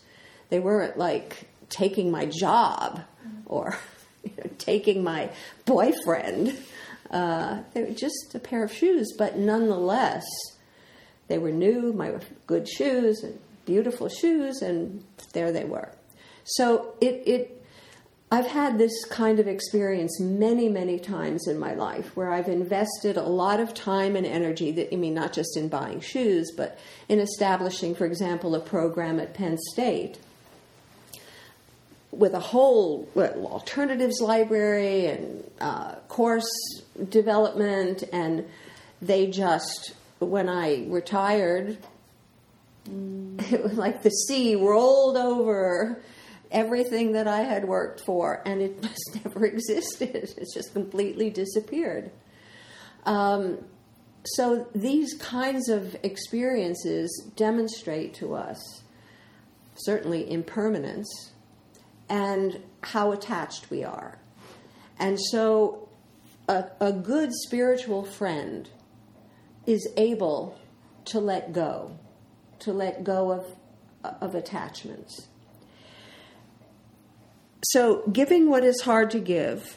They 0.50 0.60
weren't 0.60 0.98
like 0.98 1.48
taking 1.68 2.10
my 2.10 2.26
job 2.26 3.00
or 3.46 3.76
you 4.24 4.32
know, 4.38 4.50
taking 4.58 5.02
my 5.02 5.30
boyfriend. 5.64 6.56
Uh, 7.10 7.62
they 7.72 7.82
were 7.82 7.94
just 7.94 8.34
a 8.34 8.38
pair 8.38 8.64
of 8.64 8.72
shoes, 8.72 9.12
but 9.16 9.38
nonetheless, 9.38 10.24
they 11.28 11.38
were 11.38 11.52
new, 11.52 11.92
my 11.92 12.14
good 12.46 12.68
shoes, 12.68 13.22
and 13.22 13.38
beautiful 13.64 14.08
shoes, 14.08 14.62
and 14.62 15.04
there 15.32 15.52
they 15.52 15.64
were. 15.64 15.90
So 16.44 16.94
it, 17.00 17.22
it 17.26 17.56
I've 18.30 18.46
had 18.46 18.76
this 18.76 19.04
kind 19.04 19.38
of 19.38 19.46
experience 19.46 20.18
many, 20.20 20.68
many 20.68 20.98
times 20.98 21.46
in 21.46 21.58
my 21.58 21.74
life 21.74 22.16
where 22.16 22.32
I've 22.32 22.48
invested 22.48 23.16
a 23.16 23.22
lot 23.22 23.60
of 23.60 23.72
time 23.72 24.16
and 24.16 24.26
energy 24.26 24.72
that 24.72 24.92
I 24.92 24.96
mean 24.96 25.14
not 25.14 25.32
just 25.32 25.56
in 25.56 25.68
buying 25.68 26.00
shoes, 26.00 26.50
but 26.56 26.76
in 27.08 27.20
establishing, 27.20 27.94
for 27.94 28.04
example, 28.04 28.56
a 28.56 28.60
program 28.60 29.20
at 29.20 29.34
Penn 29.34 29.56
State 29.72 30.18
with 32.16 32.34
a 32.34 32.40
whole 32.40 33.08
alternatives 33.16 34.20
library 34.20 35.06
and 35.06 35.44
uh, 35.60 35.94
course 36.08 36.48
development, 37.08 38.04
and 38.12 38.44
they 39.02 39.26
just 39.26 39.94
when 40.18 40.48
I 40.48 40.86
retired, 40.88 41.78
mm. 42.88 43.52
it 43.52 43.62
was 43.62 43.72
like 43.78 44.02
the 44.02 44.10
sea 44.10 44.56
rolled 44.56 45.16
over 45.16 46.02
everything 46.50 47.12
that 47.12 47.26
I 47.26 47.40
had 47.40 47.66
worked 47.66 48.00
for, 48.00 48.42
and 48.46 48.62
it 48.62 48.82
just 48.82 49.24
never 49.24 49.44
existed. 49.44 50.34
It's 50.36 50.54
just 50.54 50.72
completely 50.72 51.30
disappeared. 51.30 52.10
Um, 53.04 53.58
so 54.24 54.66
these 54.74 55.14
kinds 55.14 55.68
of 55.68 55.96
experiences 56.02 57.30
demonstrate 57.36 58.14
to 58.14 58.34
us 58.34 58.82
certainly 59.76 60.28
impermanence 60.30 61.32
and 62.08 62.62
how 62.82 63.12
attached 63.12 63.70
we 63.70 63.84
are. 63.84 64.18
And 64.98 65.20
so 65.20 65.88
a, 66.48 66.64
a 66.80 66.92
good 66.92 67.32
spiritual 67.32 68.04
friend 68.04 68.68
is 69.66 69.88
able 69.96 70.58
to 71.06 71.20
let 71.20 71.52
go, 71.52 71.98
to 72.60 72.72
let 72.72 73.04
go 73.04 73.32
of, 73.32 73.56
of 74.20 74.34
attachments. 74.34 75.28
So, 77.64 78.02
giving 78.12 78.48
what 78.48 78.62
is 78.62 78.82
hard 78.82 79.10
to 79.10 79.18
give, 79.18 79.76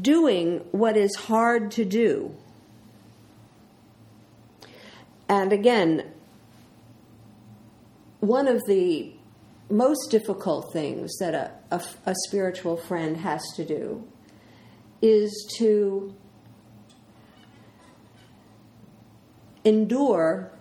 doing 0.00 0.58
what 0.70 0.96
is 0.96 1.14
hard 1.16 1.72
to 1.72 1.84
do. 1.84 2.36
And 5.28 5.52
again, 5.52 6.04
one 8.20 8.46
of 8.46 8.62
the 8.66 9.12
most 9.72 10.10
difficult 10.10 10.70
things 10.70 11.16
that 11.18 11.34
a, 11.34 11.50
a, 11.70 11.82
a, 12.04 12.14
spiritual 12.26 12.76
friend 12.76 13.16
has 13.16 13.42
to 13.56 13.64
do 13.64 14.06
is 15.00 15.50
to 15.56 16.14
endure 19.64 20.52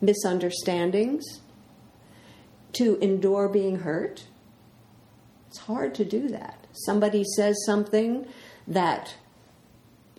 misunderstandings, 0.00 1.24
to 2.72 2.96
endure 2.98 3.48
being 3.48 3.76
hurt. 3.76 4.24
It's 5.46 5.58
hard 5.58 5.94
to 5.94 6.04
do 6.04 6.28
that. 6.28 6.66
Somebody 6.72 7.22
says 7.36 7.56
something 7.64 8.26
that 8.66 9.14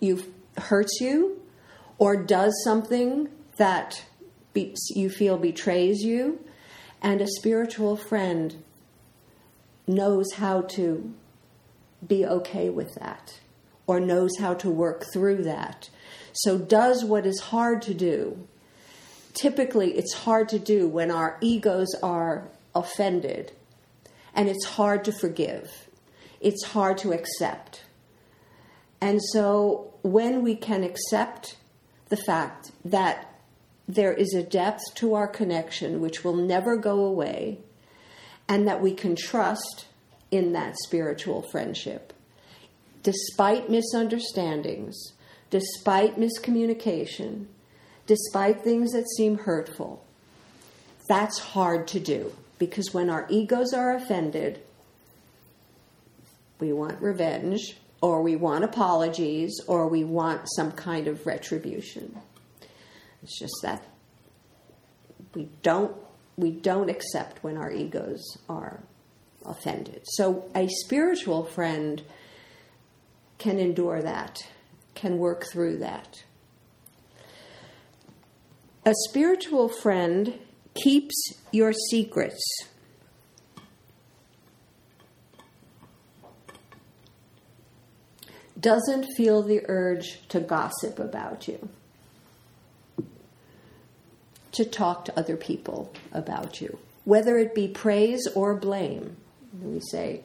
you 0.00 0.24
hurts 0.56 0.98
you 0.98 1.42
or 1.98 2.16
does 2.16 2.58
something 2.64 3.28
that 3.58 4.02
be, 4.54 4.74
you 4.94 5.10
feel 5.10 5.36
betrays 5.36 6.00
you 6.00 6.42
and 7.02 7.20
a 7.20 7.26
spiritual 7.26 7.96
friend 7.96 8.62
knows 9.86 10.26
how 10.36 10.62
to 10.62 11.14
be 12.06 12.24
okay 12.24 12.68
with 12.68 12.94
that 12.96 13.40
or 13.86 13.98
knows 13.98 14.30
how 14.38 14.54
to 14.54 14.70
work 14.70 15.04
through 15.12 15.42
that. 15.42 15.90
So, 16.32 16.58
does 16.58 17.04
what 17.04 17.26
is 17.26 17.40
hard 17.40 17.82
to 17.82 17.94
do. 17.94 18.46
Typically, 19.34 19.96
it's 19.96 20.12
hard 20.12 20.48
to 20.50 20.58
do 20.58 20.86
when 20.86 21.10
our 21.10 21.38
egos 21.40 21.94
are 22.02 22.48
offended, 22.74 23.52
and 24.34 24.48
it's 24.48 24.64
hard 24.64 25.04
to 25.04 25.12
forgive. 25.12 25.88
It's 26.40 26.64
hard 26.64 26.98
to 26.98 27.12
accept. 27.12 27.84
And 29.00 29.20
so, 29.32 29.94
when 30.02 30.42
we 30.42 30.54
can 30.54 30.84
accept 30.84 31.56
the 32.08 32.16
fact 32.16 32.72
that 32.84 33.37
there 33.88 34.12
is 34.12 34.34
a 34.34 34.42
depth 34.42 34.82
to 34.96 35.14
our 35.14 35.26
connection 35.26 36.00
which 36.00 36.22
will 36.22 36.36
never 36.36 36.76
go 36.76 37.00
away, 37.00 37.58
and 38.46 38.68
that 38.68 38.82
we 38.82 38.92
can 38.92 39.16
trust 39.16 39.86
in 40.30 40.52
that 40.52 40.76
spiritual 40.78 41.42
friendship. 41.50 42.12
Despite 43.02 43.70
misunderstandings, 43.70 45.12
despite 45.50 46.20
miscommunication, 46.20 47.46
despite 48.06 48.62
things 48.62 48.92
that 48.92 49.08
seem 49.08 49.38
hurtful, 49.38 50.04
that's 51.08 51.38
hard 51.38 51.88
to 51.88 52.00
do 52.00 52.32
because 52.58 52.92
when 52.92 53.08
our 53.08 53.26
egos 53.30 53.72
are 53.72 53.94
offended, 53.94 54.60
we 56.60 56.72
want 56.72 57.00
revenge, 57.00 57.76
or 58.00 58.20
we 58.20 58.36
want 58.36 58.64
apologies, 58.64 59.60
or 59.66 59.88
we 59.88 60.04
want 60.04 60.42
some 60.56 60.72
kind 60.72 61.06
of 61.06 61.24
retribution. 61.26 62.20
It's 63.22 63.38
just 63.38 63.54
that 63.62 63.84
we 65.34 65.48
don't 65.62 65.94
we 66.36 66.52
don't 66.52 66.88
accept 66.88 67.42
when 67.42 67.56
our 67.56 67.70
egos 67.72 68.22
are 68.48 68.80
offended. 69.44 70.02
So 70.04 70.48
a 70.54 70.68
spiritual 70.68 71.44
friend 71.44 72.02
can 73.38 73.58
endure 73.58 74.00
that, 74.02 74.38
can 74.94 75.18
work 75.18 75.46
through 75.50 75.78
that. 75.78 76.22
A 78.86 78.94
spiritual 79.08 79.68
friend 79.68 80.38
keeps 80.74 81.14
your 81.50 81.72
secrets. 81.90 82.40
Doesn't 88.58 89.06
feel 89.16 89.42
the 89.42 89.62
urge 89.68 90.28
to 90.28 90.40
gossip 90.40 91.00
about 91.00 91.48
you 91.48 91.68
to 94.58 94.64
talk 94.64 95.04
to 95.04 95.16
other 95.16 95.36
people 95.36 95.94
about 96.12 96.60
you, 96.60 96.80
whether 97.04 97.38
it 97.38 97.54
be 97.54 97.68
praise 97.68 98.26
or 98.34 98.56
blame. 98.56 99.16
We 99.62 99.78
say 99.78 100.22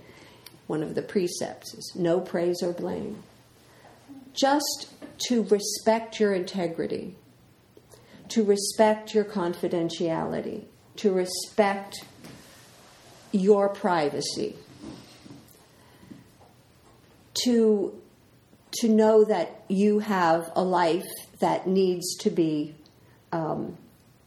one 0.65 0.81
of 0.81 0.95
the 0.95 1.03
precepts 1.03 1.75
is 1.75 1.93
no 1.95 2.19
praise 2.19 2.63
or 2.63 2.73
blame. 2.73 3.21
Just 4.33 4.87
to 5.27 5.43
respect 5.43 6.19
your 6.19 6.33
integrity, 6.33 7.15
to 8.29 8.43
respect 8.43 9.13
your 9.13 9.23
confidentiality, 9.23 10.63
to 10.95 11.13
respect 11.13 12.03
your 13.31 13.69
privacy, 13.69 14.55
to, 17.45 18.01
to 18.79 18.89
know 18.89 19.23
that 19.25 19.63
you 19.67 19.99
have 19.99 20.51
a 20.55 20.63
life 20.63 21.05
that 21.39 21.67
needs 21.67 22.15
to 22.17 22.31
be 22.31 22.73
um, 23.31 23.77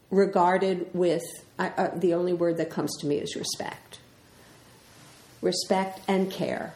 regarded 0.09 0.89
with 0.93 1.23
uh, 1.59 1.89
the 1.95 2.13
only 2.13 2.33
word 2.33 2.57
that 2.57 2.69
comes 2.69 2.95
to 2.97 3.07
me 3.07 3.17
is 3.17 3.35
respect. 3.35 3.99
Respect 5.41 5.99
and 6.07 6.31
care 6.31 6.73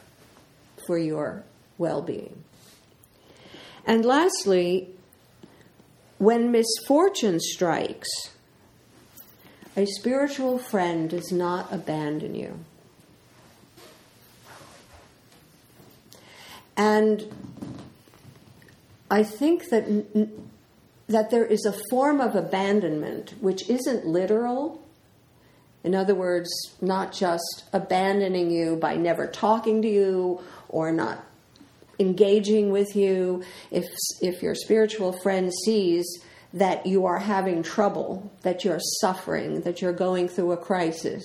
for 0.86 0.98
your 0.98 1.44
well 1.78 2.02
being. 2.02 2.44
And 3.86 4.06
lastly, 4.06 4.90
when 6.18 6.52
misfortune 6.52 7.40
strikes, 7.40 8.10
a 9.76 9.86
spiritual 9.86 10.60
friend 10.60 11.10
does 11.10 11.32
not 11.32 11.72
abandon 11.72 12.36
you. 12.36 12.60
And 16.78 17.32
I 19.10 19.24
think 19.24 19.70
that 19.70 19.86
that 21.12 21.30
there 21.30 21.46
is 21.46 21.66
a 21.66 21.80
form 21.90 22.20
of 22.20 22.36
abandonment 22.36 23.34
which 23.40 23.70
isn't 23.70 24.06
literal. 24.06 24.84
In 25.84 25.96
other 25.96 26.16
words, 26.16 26.50
not 26.80 27.12
just 27.12 27.64
abandoning 27.74 28.52
you 28.52 28.76
by 28.76 28.96
never 28.96 29.28
talking 29.28 29.82
to 29.82 29.88
you 29.88 30.42
or 30.70 30.92
not 30.92 31.24
engaging 32.00 32.72
with 32.72 32.96
you. 32.96 33.44
If, 33.70 33.86
if 34.22 34.42
your 34.42 34.56
spiritual 34.56 35.14
friend 35.14 35.52
sees 35.66 36.06
that 36.54 36.86
you 36.86 37.06
are 37.06 37.20
having 37.20 37.64
trouble, 37.64 38.32
that 38.42 38.66
you're 38.66 38.82
suffering, 39.00 39.62
that 39.62 39.82
you're 39.82 39.94
going 39.94 40.28
through 40.28 40.52
a 40.52 40.58
crisis, 40.58 41.24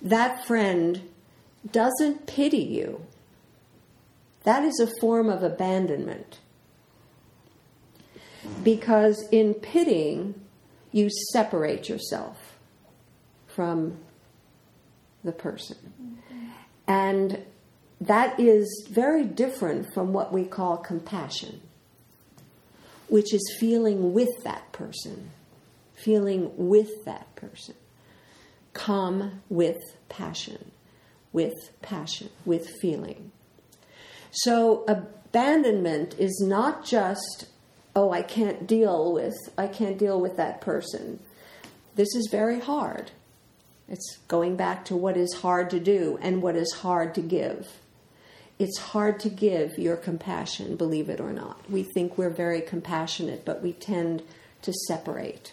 that 0.00 0.46
friend 0.46 1.08
doesn't 1.70 2.26
pity 2.26 2.58
you. 2.62 3.04
That 4.44 4.64
is 4.64 4.78
a 4.80 5.00
form 5.00 5.28
of 5.28 5.42
abandonment 5.42 6.38
because 8.62 9.26
in 9.30 9.54
pitying, 9.54 10.34
you 10.92 11.10
separate 11.32 11.88
yourself 11.88 12.58
from 13.46 13.98
the 15.24 15.32
person. 15.32 15.76
And 16.86 17.42
that 18.00 18.38
is 18.38 18.88
very 18.90 19.24
different 19.24 19.92
from 19.92 20.12
what 20.12 20.32
we 20.32 20.44
call 20.44 20.76
compassion, 20.76 21.60
which 23.08 23.34
is 23.34 23.56
feeling 23.58 24.14
with 24.14 24.44
that 24.44 24.70
person, 24.72 25.30
feeling 25.94 26.52
with 26.56 27.04
that 27.04 27.34
person. 27.36 27.74
Come 28.72 29.42
with 29.48 29.78
passion. 30.08 30.70
with 31.32 31.70
passion, 31.82 32.30
with 32.44 32.68
feeling. 32.80 33.30
So 34.30 34.84
abandonment 34.88 36.14
is 36.18 36.42
not 36.44 36.84
just, 36.84 37.46
oh, 37.98 38.12
I 38.12 38.22
can't 38.22 38.64
deal 38.64 39.12
with, 39.12 39.36
I 39.58 39.66
can't 39.66 39.98
deal 39.98 40.20
with 40.20 40.36
that 40.36 40.60
person. 40.60 41.18
This 41.96 42.14
is 42.14 42.28
very 42.30 42.60
hard. 42.60 43.10
It's 43.88 44.18
going 44.28 44.54
back 44.54 44.84
to 44.84 44.96
what 44.96 45.16
is 45.16 45.34
hard 45.42 45.70
to 45.70 45.80
do 45.80 46.16
and 46.22 46.40
what 46.40 46.54
is 46.54 46.72
hard 46.74 47.12
to 47.16 47.20
give. 47.20 47.66
It's 48.56 48.78
hard 48.78 49.18
to 49.20 49.28
give 49.28 49.78
your 49.78 49.96
compassion, 49.96 50.76
believe 50.76 51.08
it 51.08 51.18
or 51.18 51.32
not. 51.32 51.68
We 51.68 51.82
think 51.82 52.16
we're 52.16 52.30
very 52.30 52.60
compassionate, 52.60 53.44
but 53.44 53.62
we 53.62 53.72
tend 53.72 54.22
to 54.62 54.72
separate. 54.86 55.52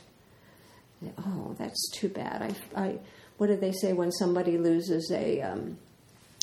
Oh, 1.18 1.56
that's 1.58 1.90
too 1.94 2.10
bad. 2.10 2.44
I, 2.76 2.80
I, 2.80 3.00
what 3.38 3.48
do 3.48 3.56
they 3.56 3.72
say 3.72 3.94
when 3.94 4.12
somebody 4.12 4.60
loses 4.60 5.12
a, 5.12 5.42
um, 5.42 5.80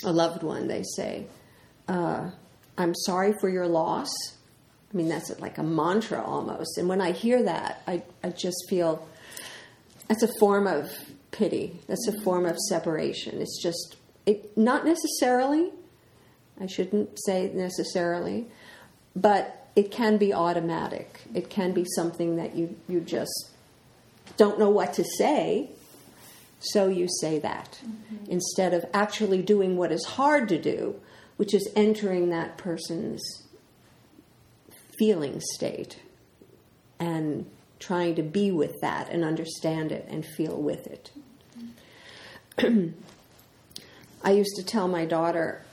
a 0.03 0.13
loved 0.13 0.43
one? 0.43 0.67
They 0.67 0.83
say, 0.97 1.27
uh, 1.87 2.31
I'm 2.77 2.95
sorry 3.07 3.35
for 3.41 3.49
your 3.49 3.69
loss. 3.69 4.11
I 4.93 4.97
mean, 4.97 5.09
that's 5.09 5.39
like 5.41 5.59
a 5.59 5.63
mantra 5.63 6.23
almost. 6.23 6.77
And 6.77 6.89
when 6.89 7.01
I 7.01 7.13
hear 7.13 7.43
that, 7.43 7.83
I, 7.87 8.03
I 8.23 8.31
just 8.31 8.69
feel 8.69 9.09
that's 10.09 10.23
a 10.23 10.29
form 10.39 10.67
of 10.67 10.91
pity. 11.31 11.81
That's 11.89 12.07
a 12.09 12.21
form 12.21 12.45
of 12.45 12.59
separation. 12.69 13.41
It's 13.41 13.63
just, 13.63 13.97
it, 14.27 14.57
not 14.57 14.85
necessarily, 14.85 15.71
I 16.61 16.67
shouldn't 16.67 17.19
say 17.25 17.51
necessarily, 17.55 18.47
but 19.17 19.69
it 19.75 19.91
can 19.91 20.19
be 20.19 20.35
automatic. 20.35 21.23
It 21.35 21.49
can 21.49 21.73
be 21.73 21.87
something 21.97 22.37
that 22.37 22.55
you, 22.55 22.77
you 22.89 23.01
just 23.01 23.51
don't 24.37 24.59
know 24.59 24.69
what 24.69 24.93
to 24.95 25.05
say, 25.05 25.71
so 26.61 26.89
you 26.89 27.09
say 27.21 27.39
that 27.39 27.81
mm-hmm. 27.85 28.31
instead 28.31 28.75
of 28.75 28.85
actually 28.93 29.43
doing 29.43 29.77
what 29.77 29.91
is 29.91 30.05
hard 30.05 30.49
to 30.51 30.61
do, 30.61 31.01
which 31.37 31.55
is 31.55 31.69
entering 31.75 32.31
that 32.31 32.59
person's 32.59 33.42
feeling 34.99 35.41
state 35.55 35.99
and 36.99 37.47
trying 37.79 38.15
to 38.15 38.23
be 38.23 38.51
with 38.51 38.81
that 38.81 39.09
and 39.09 39.25
understand 39.25 39.93
it 39.93 40.07
and 40.09 40.25
feel 40.25 40.57
with 40.57 40.87
it. 40.87 41.11
I 44.25 44.31
used 44.31 44.55
to 44.57 44.63
tell 44.63 44.87
my 44.89 45.05
daughter 45.05 45.65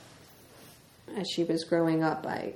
as 1.16 1.28
she 1.28 1.44
was 1.44 1.64
growing 1.64 2.02
up, 2.02 2.26
I 2.26 2.54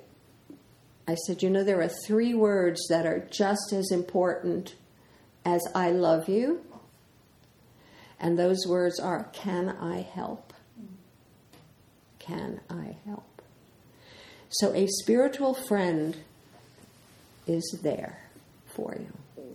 I 1.06 1.16
said, 1.26 1.42
you 1.42 1.50
know, 1.50 1.62
there 1.62 1.82
are 1.82 1.90
three 2.06 2.32
words 2.32 2.80
that 2.88 3.04
are 3.04 3.28
just 3.30 3.74
as 3.74 3.90
important 3.90 4.74
as 5.44 5.60
I 5.74 5.90
love 5.90 6.30
you. 6.30 6.62
And 8.18 8.38
those 8.38 8.66
words 8.66 8.98
are, 8.98 9.28
can 9.34 9.68
I 9.68 10.00
help? 10.00 10.54
Can 12.18 12.60
I 12.70 12.96
help? 13.04 13.42
So 14.48 14.72
a 14.72 14.86
spiritual 14.86 15.52
friend 15.52 16.16
is 17.46 17.78
there 17.82 18.18
for 18.66 18.96
you, 18.98 19.12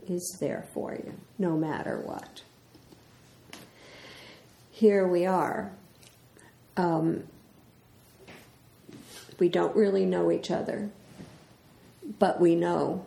is 0.08 0.38
there 0.40 0.66
for 0.74 0.94
you, 0.94 1.14
no 1.38 1.58
matter 1.58 2.02
what 2.06 2.42
here 4.80 5.06
we 5.06 5.26
are. 5.26 5.74
Um, 6.78 7.24
we 9.38 9.50
don't 9.50 9.76
really 9.76 10.06
know 10.06 10.32
each 10.32 10.50
other, 10.50 10.90
but 12.18 12.40
we 12.40 12.56
know 12.56 13.06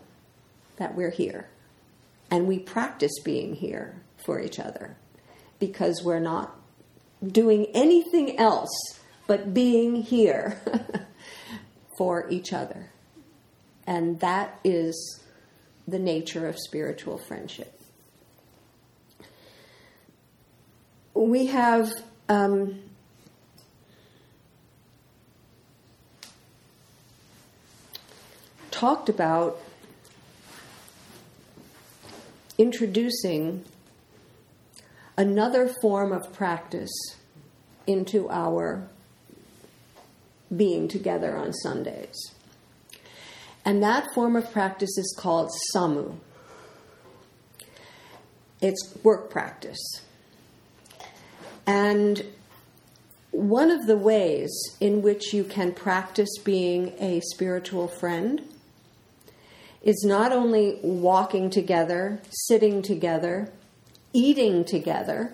that 0.76 0.94
we're 0.94 1.10
here. 1.10 1.48
And 2.30 2.46
we 2.46 2.58
practice 2.58 3.18
being 3.24 3.54
here 3.54 4.02
for 4.18 4.38
each 4.38 4.58
other 4.58 4.98
because 5.58 6.02
we're 6.04 6.20
not 6.20 6.54
doing 7.26 7.64
anything 7.72 8.38
else 8.38 9.00
but 9.26 9.54
being 9.54 9.96
here 9.96 10.60
for 11.96 12.28
each 12.28 12.52
other. 12.52 12.90
And 13.92 14.20
that 14.20 14.58
is 14.64 15.20
the 15.86 15.98
nature 15.98 16.46
of 16.48 16.58
spiritual 16.58 17.18
friendship. 17.18 17.78
we 21.14 21.46
have 21.46 21.92
um, 22.28 22.80
talked 28.70 29.08
about 29.08 29.60
introducing 32.58 33.64
another 35.16 35.68
form 35.80 36.12
of 36.12 36.32
practice 36.32 36.90
into 37.86 38.28
our 38.30 38.88
being 40.54 40.88
together 40.88 41.36
on 41.36 41.52
Sundays. 41.52 42.16
And 43.64 43.82
that 43.82 44.12
form 44.14 44.36
of 44.36 44.50
practice 44.52 44.98
is 44.98 45.14
called 45.18 45.50
samu. 45.74 46.16
It's 48.60 48.96
work 49.02 49.30
practice. 49.30 50.02
And 51.66 52.24
one 53.30 53.70
of 53.70 53.86
the 53.86 53.96
ways 53.96 54.52
in 54.80 55.02
which 55.02 55.32
you 55.32 55.44
can 55.44 55.72
practice 55.72 56.30
being 56.44 56.92
a 56.98 57.20
spiritual 57.20 57.88
friend 57.88 58.42
is 59.82 60.04
not 60.04 60.32
only 60.32 60.78
walking 60.82 61.50
together, 61.50 62.20
sitting 62.30 62.82
together, 62.82 63.50
eating 64.12 64.64
together, 64.64 65.32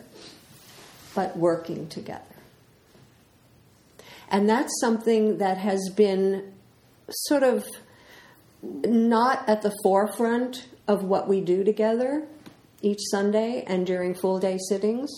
but 1.15 1.37
working 1.37 1.89
together. 1.89 2.23
And 4.31 4.49
that's 4.49 4.73
something 4.81 5.39
that 5.39 5.59
has 5.59 5.91
been 5.95 6.53
sort 7.11 7.43
of 7.43 7.67
not 8.63 9.49
at 9.49 9.63
the 9.63 9.75
forefront 9.83 10.67
of 10.87 11.05
what 11.05 11.29
we 11.29 11.41
do 11.41 11.65
together 11.65 12.27
each 12.83 13.01
Sunday 13.11 13.65
and 13.67 13.87
during 13.87 14.15
full 14.15 14.39
day 14.39 14.59
sittings. 14.69 15.11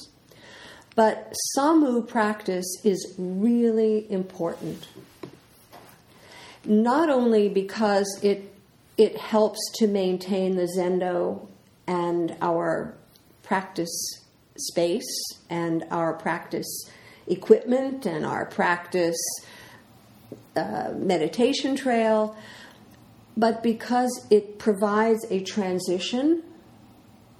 But 0.96 1.33
Samu 1.57 2.07
practice 2.07 2.66
is 2.85 3.14
really 3.16 4.11
important. 4.11 4.87
Not 6.64 7.09
only 7.09 7.48
because 7.48 8.18
it, 8.22 8.53
it 8.98 9.16
helps 9.16 9.59
to 9.76 9.87
maintain 9.87 10.57
the 10.57 10.68
Zendo 10.76 11.46
and 11.87 12.37
our 12.42 12.94
practice 13.42 14.24
space 14.59 15.09
and 15.48 15.85
our 15.90 16.12
practice 16.12 16.90
equipment 17.26 18.05
and 18.05 18.26
our 18.26 18.44
practice 18.46 19.18
uh, 20.57 20.92
meditation 20.96 21.76
trail, 21.76 22.37
but 23.37 23.62
because 23.62 24.27
it 24.31 24.59
provides 24.59 25.25
a 25.31 25.43
transition 25.43 26.43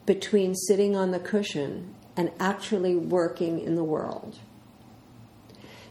between 0.07 0.55
sitting 0.55 0.97
on 0.97 1.11
the 1.11 1.19
cushion 1.21 1.95
and 2.17 2.31
actually 2.41 2.95
working 2.95 3.61
in 3.61 3.75
the 3.75 3.85
world. 3.85 4.39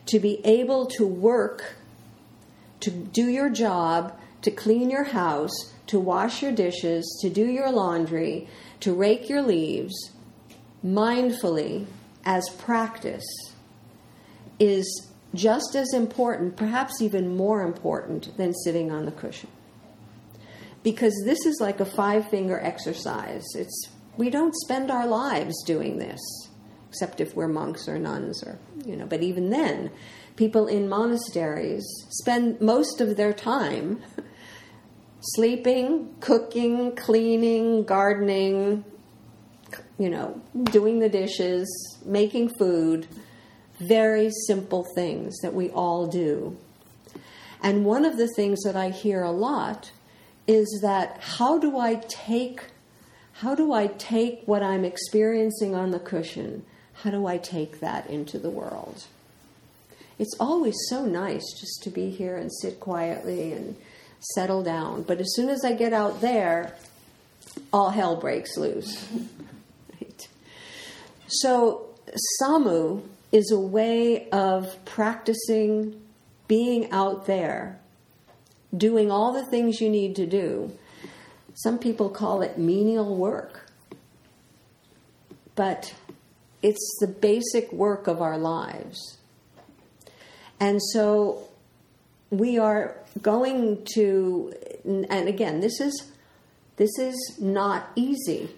To 0.08 0.20
be 0.20 0.46
able 0.46 0.88
to 0.88 1.06
work, 1.06 1.76
to 2.82 2.92
do 2.92 3.28
your 3.28 3.50
job, 3.50 4.18
to 4.42 4.52
clean 4.52 4.90
your 4.90 5.06
house, 5.06 5.74
to 5.88 6.00
wash 6.00 6.42
your 6.42 6.52
dishes, 6.52 7.20
to 7.22 7.30
do 7.30 7.46
your 7.46 7.72
laundry, 7.72 8.48
to 8.80 8.94
rake 8.94 9.30
your 9.30 9.42
leaves 9.42 10.12
mindfully 10.86 11.86
as 12.26 12.50
practice 12.50 13.26
is 14.60 15.08
just 15.34 15.76
as 15.76 15.94
important, 15.94 16.56
perhaps 16.56 17.02
even 17.02 17.36
more 17.36 17.62
important, 17.62 18.36
than 18.38 18.54
sitting 18.54 18.92
on 18.92 19.06
the 19.06 19.12
cushion. 19.12 19.50
Because 20.90 21.14
this 21.24 21.46
is 21.46 21.60
like 21.62 21.80
a 21.80 21.86
five 21.86 22.28
finger 22.32 22.60
exercise. 22.60 23.46
It's 23.54 23.90
we 24.18 24.32
don't 24.32 24.56
spend 24.56 24.90
our 24.90 25.06
lives 25.06 25.54
doing 25.64 26.00
this, 26.00 26.20
except 26.90 27.22
if 27.22 27.36
we're 27.36 27.48
monks 27.48 27.88
or 27.88 28.00
nuns 28.00 28.42
or, 28.44 28.58
you 28.84 28.96
know, 28.96 29.06
but 29.06 29.22
even 29.22 29.52
then, 29.52 29.92
people 30.36 30.66
in 30.66 30.90
monasteries 30.90 31.86
spend 32.10 32.60
most 32.60 33.02
of 33.02 33.18
their 33.18 33.34
time 33.34 34.02
sleeping, 35.36 36.16
cooking, 36.22 36.96
cleaning, 36.96 37.84
gardening, 37.84 38.84
you 40.00 40.10
know, 40.10 40.42
doing 40.64 40.98
the 40.98 41.10
dishes, 41.10 42.00
making 42.04 42.50
food, 42.58 43.08
very 43.80 44.32
simple 44.48 44.88
things 44.96 45.38
that 45.44 45.54
we 45.54 45.70
all 45.70 46.08
do. 46.08 46.58
And 47.62 47.86
one 47.86 48.06
of 48.06 48.18
the 48.18 48.30
things 48.36 48.64
that 48.64 48.76
I 48.76 48.90
hear 48.90 49.22
a 49.22 49.32
lot 49.32 49.92
is 50.50 50.80
that 50.82 51.20
how 51.22 51.60
do 51.60 51.78
I 51.78 52.02
take 52.08 52.64
how 53.34 53.56
do 53.56 53.72
I 53.72 53.88
take 53.88 54.42
what 54.46 54.62
I'm 54.62 54.84
experiencing 54.84 55.74
on 55.74 55.92
the 55.92 56.00
cushion? 56.00 56.66
How 56.92 57.12
do 57.12 57.26
I 57.26 57.38
take 57.38 57.80
that 57.80 58.10
into 58.10 58.38
the 58.38 58.50
world? 58.50 59.06
It's 60.18 60.36
always 60.42 60.76
so 60.90 61.06
nice 61.06 61.46
just 61.58 61.82
to 61.84 61.90
be 61.90 62.10
here 62.10 62.36
and 62.36 62.52
sit 62.52 62.82
quietly 62.82 63.54
and 63.54 63.78
settle 64.36 64.62
down. 64.62 65.04
But 65.04 65.22
as 65.22 65.34
soon 65.36 65.48
as 65.48 65.64
I 65.64 65.72
get 65.72 65.94
out 65.94 66.20
there, 66.20 66.76
all 67.72 67.92
hell 67.92 68.18
breaks 68.18 68.58
loose. 68.58 69.08
right. 70.02 70.28
So, 71.28 71.88
Samu 72.42 73.04
is 73.32 73.52
a 73.52 73.60
way 73.60 74.28
of 74.32 74.84
practicing 74.84 76.02
being 76.50 76.92
out 76.92 77.26
there, 77.26 77.79
doing 78.76 79.12
all 79.12 79.34
the 79.34 79.46
things 79.46 79.82
you 79.82 79.90
need 79.90 80.16
to 80.16 80.26
do. 80.26 80.72
Some 81.54 81.80
people 81.80 82.10
call 82.10 82.42
it 82.42 82.58
menial 82.58 83.16
work, 83.16 83.70
but 85.56 85.94
it's 86.62 86.98
the 87.00 87.08
basic 87.08 87.72
work 87.74 88.08
of 88.08 88.22
our 88.22 88.38
lives. 88.38 89.18
And 90.60 90.82
so 90.94 91.48
we 92.30 92.58
are 92.58 92.96
going 93.22 93.86
to, 93.96 94.54
and 94.86 95.28
again, 95.28 95.62
this 95.62 95.80
is 95.80 96.12
this 96.80 96.98
is 96.98 97.38
not 97.42 97.90
easy. 97.98 98.56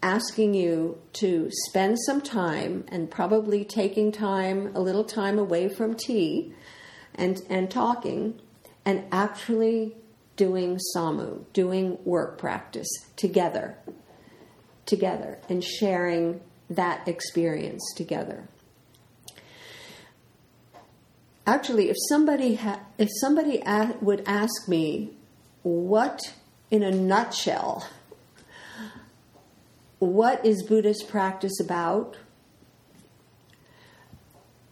Asking 0.00 0.54
you 0.54 0.98
to 1.14 1.50
spend 1.66 1.98
some 2.06 2.20
time 2.20 2.84
and 2.86 3.10
probably 3.10 3.64
taking 3.64 4.12
time, 4.12 4.70
a 4.76 4.80
little 4.80 5.02
time 5.02 5.36
away 5.36 5.68
from 5.68 5.96
tea 5.96 6.54
and, 7.16 7.42
and 7.50 7.68
talking 7.68 8.40
and 8.84 9.04
actually 9.12 9.96
doing 10.36 10.78
samu, 10.96 11.44
doing 11.52 11.98
work 12.04 12.38
practice 12.38 12.88
together, 13.16 13.76
together, 14.86 15.38
and 15.48 15.62
sharing 15.62 16.40
that 16.68 17.06
experience 17.06 17.82
together. 17.94 18.48
Actually, 21.46 21.90
if 21.90 21.96
somebody 22.08 22.54
ha- 22.54 22.80
if 22.96 23.08
somebody 23.20 23.60
a- 23.66 23.96
would 24.00 24.22
ask 24.26 24.68
me 24.68 25.10
what, 25.62 26.34
in 26.70 26.82
a 26.82 26.90
nutshell, 26.90 27.86
what 29.98 30.44
is 30.46 30.62
Buddhist 30.62 31.08
practice 31.08 31.60
about, 31.60 32.16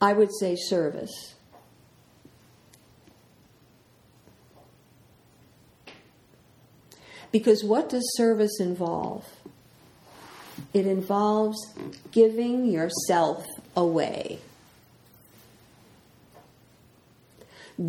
I 0.01 0.12
would 0.12 0.31
say 0.38 0.57
service. 0.57 1.35
Because 7.31 7.62
what 7.62 7.88
does 7.88 8.05
service 8.17 8.59
involve? 8.61 9.25
It 10.73 10.87
involves 10.87 11.59
giving 12.11 12.67
yourself 12.67 13.47
away. 13.77 14.38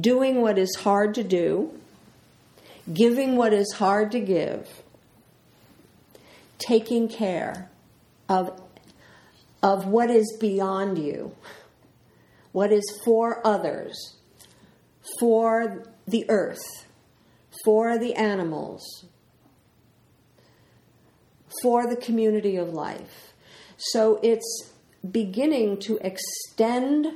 Doing 0.01 0.41
what 0.41 0.57
is 0.57 0.75
hard 0.75 1.15
to 1.15 1.23
do, 1.23 1.73
giving 2.93 3.35
what 3.37 3.53
is 3.53 3.73
hard 3.77 4.11
to 4.11 4.19
give, 4.19 4.67
taking 6.59 7.07
care 7.07 7.69
of, 8.27 8.61
of 9.63 9.87
what 9.87 10.11
is 10.11 10.37
beyond 10.39 10.99
you, 10.99 11.35
what 12.51 12.71
is 12.71 13.01
for 13.03 13.45
others, 13.45 14.15
for 15.19 15.83
the 16.07 16.29
earth, 16.29 16.85
for 17.63 17.97
the 17.97 18.13
animals, 18.13 19.05
for 21.61 21.87
the 21.87 21.95
community 21.95 22.55
of 22.55 22.69
life. 22.69 23.33
So 23.77 24.19
it's 24.21 24.69
beginning 25.09 25.79
to 25.81 25.97
extend 26.01 27.07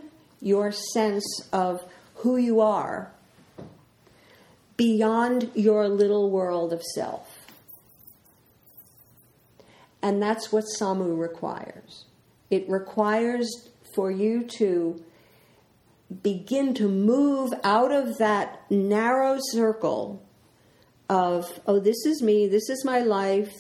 your 0.42 0.72
sense 0.72 1.26
of 1.52 1.84
who 2.16 2.38
you 2.38 2.62
are 2.62 3.12
beyond 4.78 5.52
your 5.56 5.88
little 5.88 6.30
world 6.30 6.74
of 6.74 6.82
self. 6.82 7.48
And 10.02 10.22
that's 10.22 10.52
what 10.52 10.66
Samu 10.80 11.18
requires. 11.18 12.06
It 12.50 12.68
requires 12.70 13.70
for 13.96 14.12
you 14.12 14.44
to 14.58 15.04
begin 16.22 16.74
to 16.76 16.88
move 16.88 17.54
out 17.64 17.92
of 17.92 18.18
that 18.18 18.70
narrow 18.70 19.38
circle 19.40 20.22
of, 21.10 21.60
oh, 21.66 21.80
this 21.80 22.06
is 22.06 22.22
me, 22.22 22.48
this 22.48 22.70
is 22.70 22.84
my 22.86 23.00
life, 23.00 23.54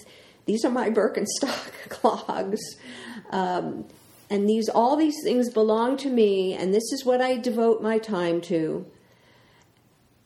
these 0.45 0.65
are 0.65 0.69
my 0.69 0.89
Birkenstock 0.89 1.71
clogs. 1.89 2.59
Um, 3.31 3.85
and 4.29 4.49
these 4.49 4.69
all 4.69 4.95
these 4.95 5.17
things 5.23 5.49
belong 5.49 5.97
to 5.97 6.09
me 6.09 6.53
and 6.53 6.73
this 6.73 6.91
is 6.91 7.05
what 7.05 7.21
I 7.21 7.37
devote 7.37 7.81
my 7.81 7.99
time 7.99 8.41
to. 8.41 8.85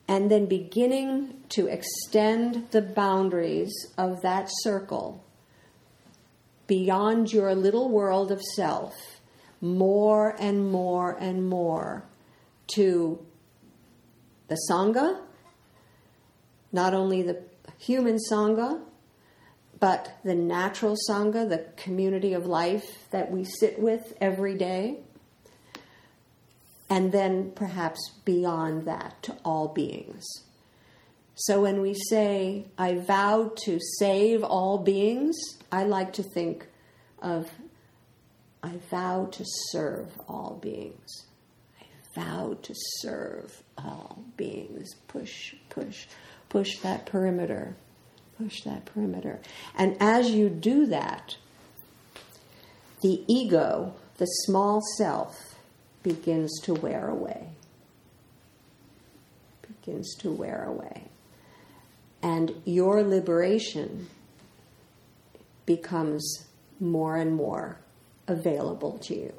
And 0.07 0.31
then 0.31 0.45
beginning 0.45 1.41
to 1.49 1.67
extend 1.67 2.71
the 2.71 2.81
boundaries 2.81 3.73
of 3.97 4.21
that 4.21 4.47
circle 4.61 5.23
beyond 6.67 7.33
your 7.33 7.53
little 7.53 7.89
world 7.89 8.31
of 8.31 8.41
self 8.41 8.95
more 9.59 10.35
and 10.39 10.71
more 10.71 11.17
and 11.19 11.49
more 11.49 12.03
to 12.75 13.25
the 14.47 14.57
Sangha, 14.69 15.19
not 16.71 16.93
only 16.93 17.21
the 17.21 17.43
human 17.77 18.17
Sangha, 18.31 18.81
but 19.79 20.17
the 20.23 20.35
natural 20.35 20.95
Sangha, 21.09 21.47
the 21.47 21.65
community 21.75 22.33
of 22.33 22.45
life 22.45 23.09
that 23.11 23.31
we 23.31 23.43
sit 23.43 23.79
with 23.79 24.13
every 24.19 24.55
day, 24.55 24.99
and 26.89 27.11
then 27.11 27.51
perhaps 27.53 27.99
beyond 28.23 28.85
that 28.85 29.21
to 29.23 29.35
all 29.43 29.67
beings. 29.67 30.25
So 31.35 31.61
when 31.61 31.81
we 31.81 31.93
say, 31.93 32.65
I 32.77 32.95
vow 32.95 33.51
to 33.65 33.79
save 33.99 34.43
all 34.43 34.79
beings, 34.79 35.37
I 35.71 35.83
like 35.83 36.13
to 36.13 36.23
think 36.23 36.67
of, 37.21 37.51
I 38.63 38.77
vow 38.89 39.25
to 39.33 39.43
serve 39.69 40.07
all 40.27 40.57
beings. 40.59 41.25
I 41.79 41.85
vow 42.15 42.57
to 42.63 42.73
serve 43.01 43.61
all 43.77 44.23
beings. 44.35 44.95
Push, 45.07 45.53
push, 45.69 46.07
push 46.49 46.79
that 46.79 47.05
perimeter 47.05 47.75
push 48.37 48.61
that 48.63 48.85
perimeter. 48.85 49.39
And 49.77 49.97
as 49.99 50.31
you 50.31 50.49
do 50.49 50.85
that, 50.87 51.35
the 53.01 53.23
ego, 53.27 53.93
the 54.17 54.25
small 54.25 54.81
self, 54.97 55.55
begins 56.03 56.59
to 56.61 56.73
wear 56.73 57.09
away. 57.09 57.49
Begins 59.61 60.15
to 60.19 60.31
wear 60.31 60.63
away. 60.63 61.03
And 62.21 62.53
your 62.65 63.03
liberation 63.03 64.07
becomes 65.65 66.45
more 66.79 67.17
and 67.17 67.35
more 67.35 67.79
available 68.27 68.97
to 68.99 69.15
you. 69.15 69.33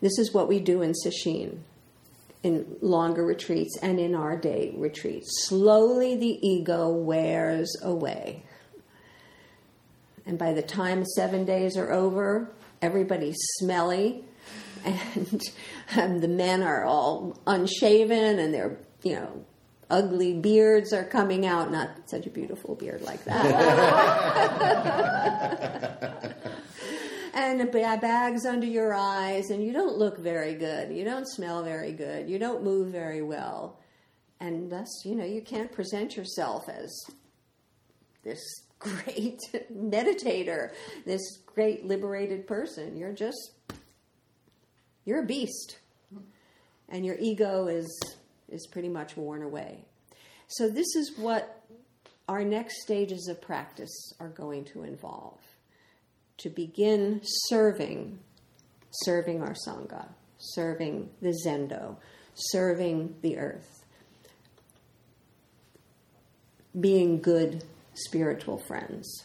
This 0.00 0.18
is 0.18 0.32
what 0.34 0.48
we 0.48 0.60
do 0.60 0.82
in 0.82 0.92
Sesshin 0.92 1.60
in 2.44 2.76
longer 2.82 3.24
retreats 3.24 3.76
and 3.82 3.98
in 3.98 4.14
our 4.14 4.36
day 4.36 4.72
retreats. 4.76 5.46
Slowly 5.48 6.14
the 6.14 6.46
ego 6.46 6.90
wears 6.90 7.74
away. 7.82 8.44
And 10.26 10.38
by 10.38 10.52
the 10.52 10.62
time 10.62 11.04
seven 11.16 11.44
days 11.44 11.76
are 11.76 11.90
over, 11.90 12.52
everybody's 12.80 13.38
smelly 13.58 14.24
and, 14.84 16.22
the 16.22 16.28
men 16.28 16.62
are 16.62 16.84
all 16.84 17.40
unshaven 17.46 18.38
and 18.38 18.52
their, 18.52 18.76
you 19.02 19.14
know, 19.14 19.42
ugly 19.88 20.34
beards 20.34 20.92
are 20.92 21.04
coming 21.04 21.46
out. 21.46 21.72
Not 21.72 22.10
such 22.10 22.26
a 22.26 22.30
beautiful 22.30 22.74
beard 22.74 23.00
like 23.00 23.24
that. 23.24 23.44
and 27.34 27.70
bags 27.72 28.46
under 28.46 28.66
your 28.66 28.94
eyes, 28.94 29.50
and 29.50 29.62
you 29.62 29.72
don't 29.72 29.98
look 29.98 30.18
very 30.18 30.54
good. 30.54 30.92
You 30.92 31.04
don't 31.04 31.26
smell 31.26 31.62
very 31.64 31.92
good. 31.92 32.28
You 32.28 32.38
don't 32.38 32.62
move 32.62 32.92
very 32.92 33.22
well. 33.22 33.80
And 34.40 34.70
thus, 34.70 35.04
you 35.04 35.14
know, 35.14 35.24
you 35.24 35.42
can't 35.42 35.72
present 35.72 36.16
yourself 36.16 36.68
as 36.68 36.94
this 38.22 38.40
great 38.78 39.40
meditator, 39.72 40.70
this 41.04 41.38
great 41.46 41.84
liberated 41.84 42.46
person. 42.46 42.96
You're 42.96 43.12
just, 43.12 43.52
you're 45.04 45.22
a 45.22 45.26
beast. 45.26 45.78
And 46.88 47.04
your 47.04 47.16
ego 47.18 47.66
is, 47.66 47.88
is 48.48 48.66
pretty 48.66 48.90
much 48.90 49.16
worn 49.16 49.42
away. 49.42 49.84
So, 50.48 50.68
this 50.68 50.94
is 50.94 51.14
what 51.16 51.62
our 52.28 52.44
next 52.44 52.82
stages 52.82 53.26
of 53.28 53.40
practice 53.40 54.12
are 54.20 54.28
going 54.28 54.66
to 54.66 54.84
involve 54.84 55.40
to 56.44 56.50
begin 56.50 57.22
serving, 57.48 58.18
serving 58.90 59.40
our 59.40 59.54
Sangha, 59.66 60.08
serving 60.36 61.08
the 61.22 61.34
Zendo, 61.42 61.96
serving 62.34 63.14
the 63.22 63.38
earth, 63.38 63.86
being 66.78 67.18
good 67.22 67.64
spiritual 67.94 68.58
friends. 68.58 69.24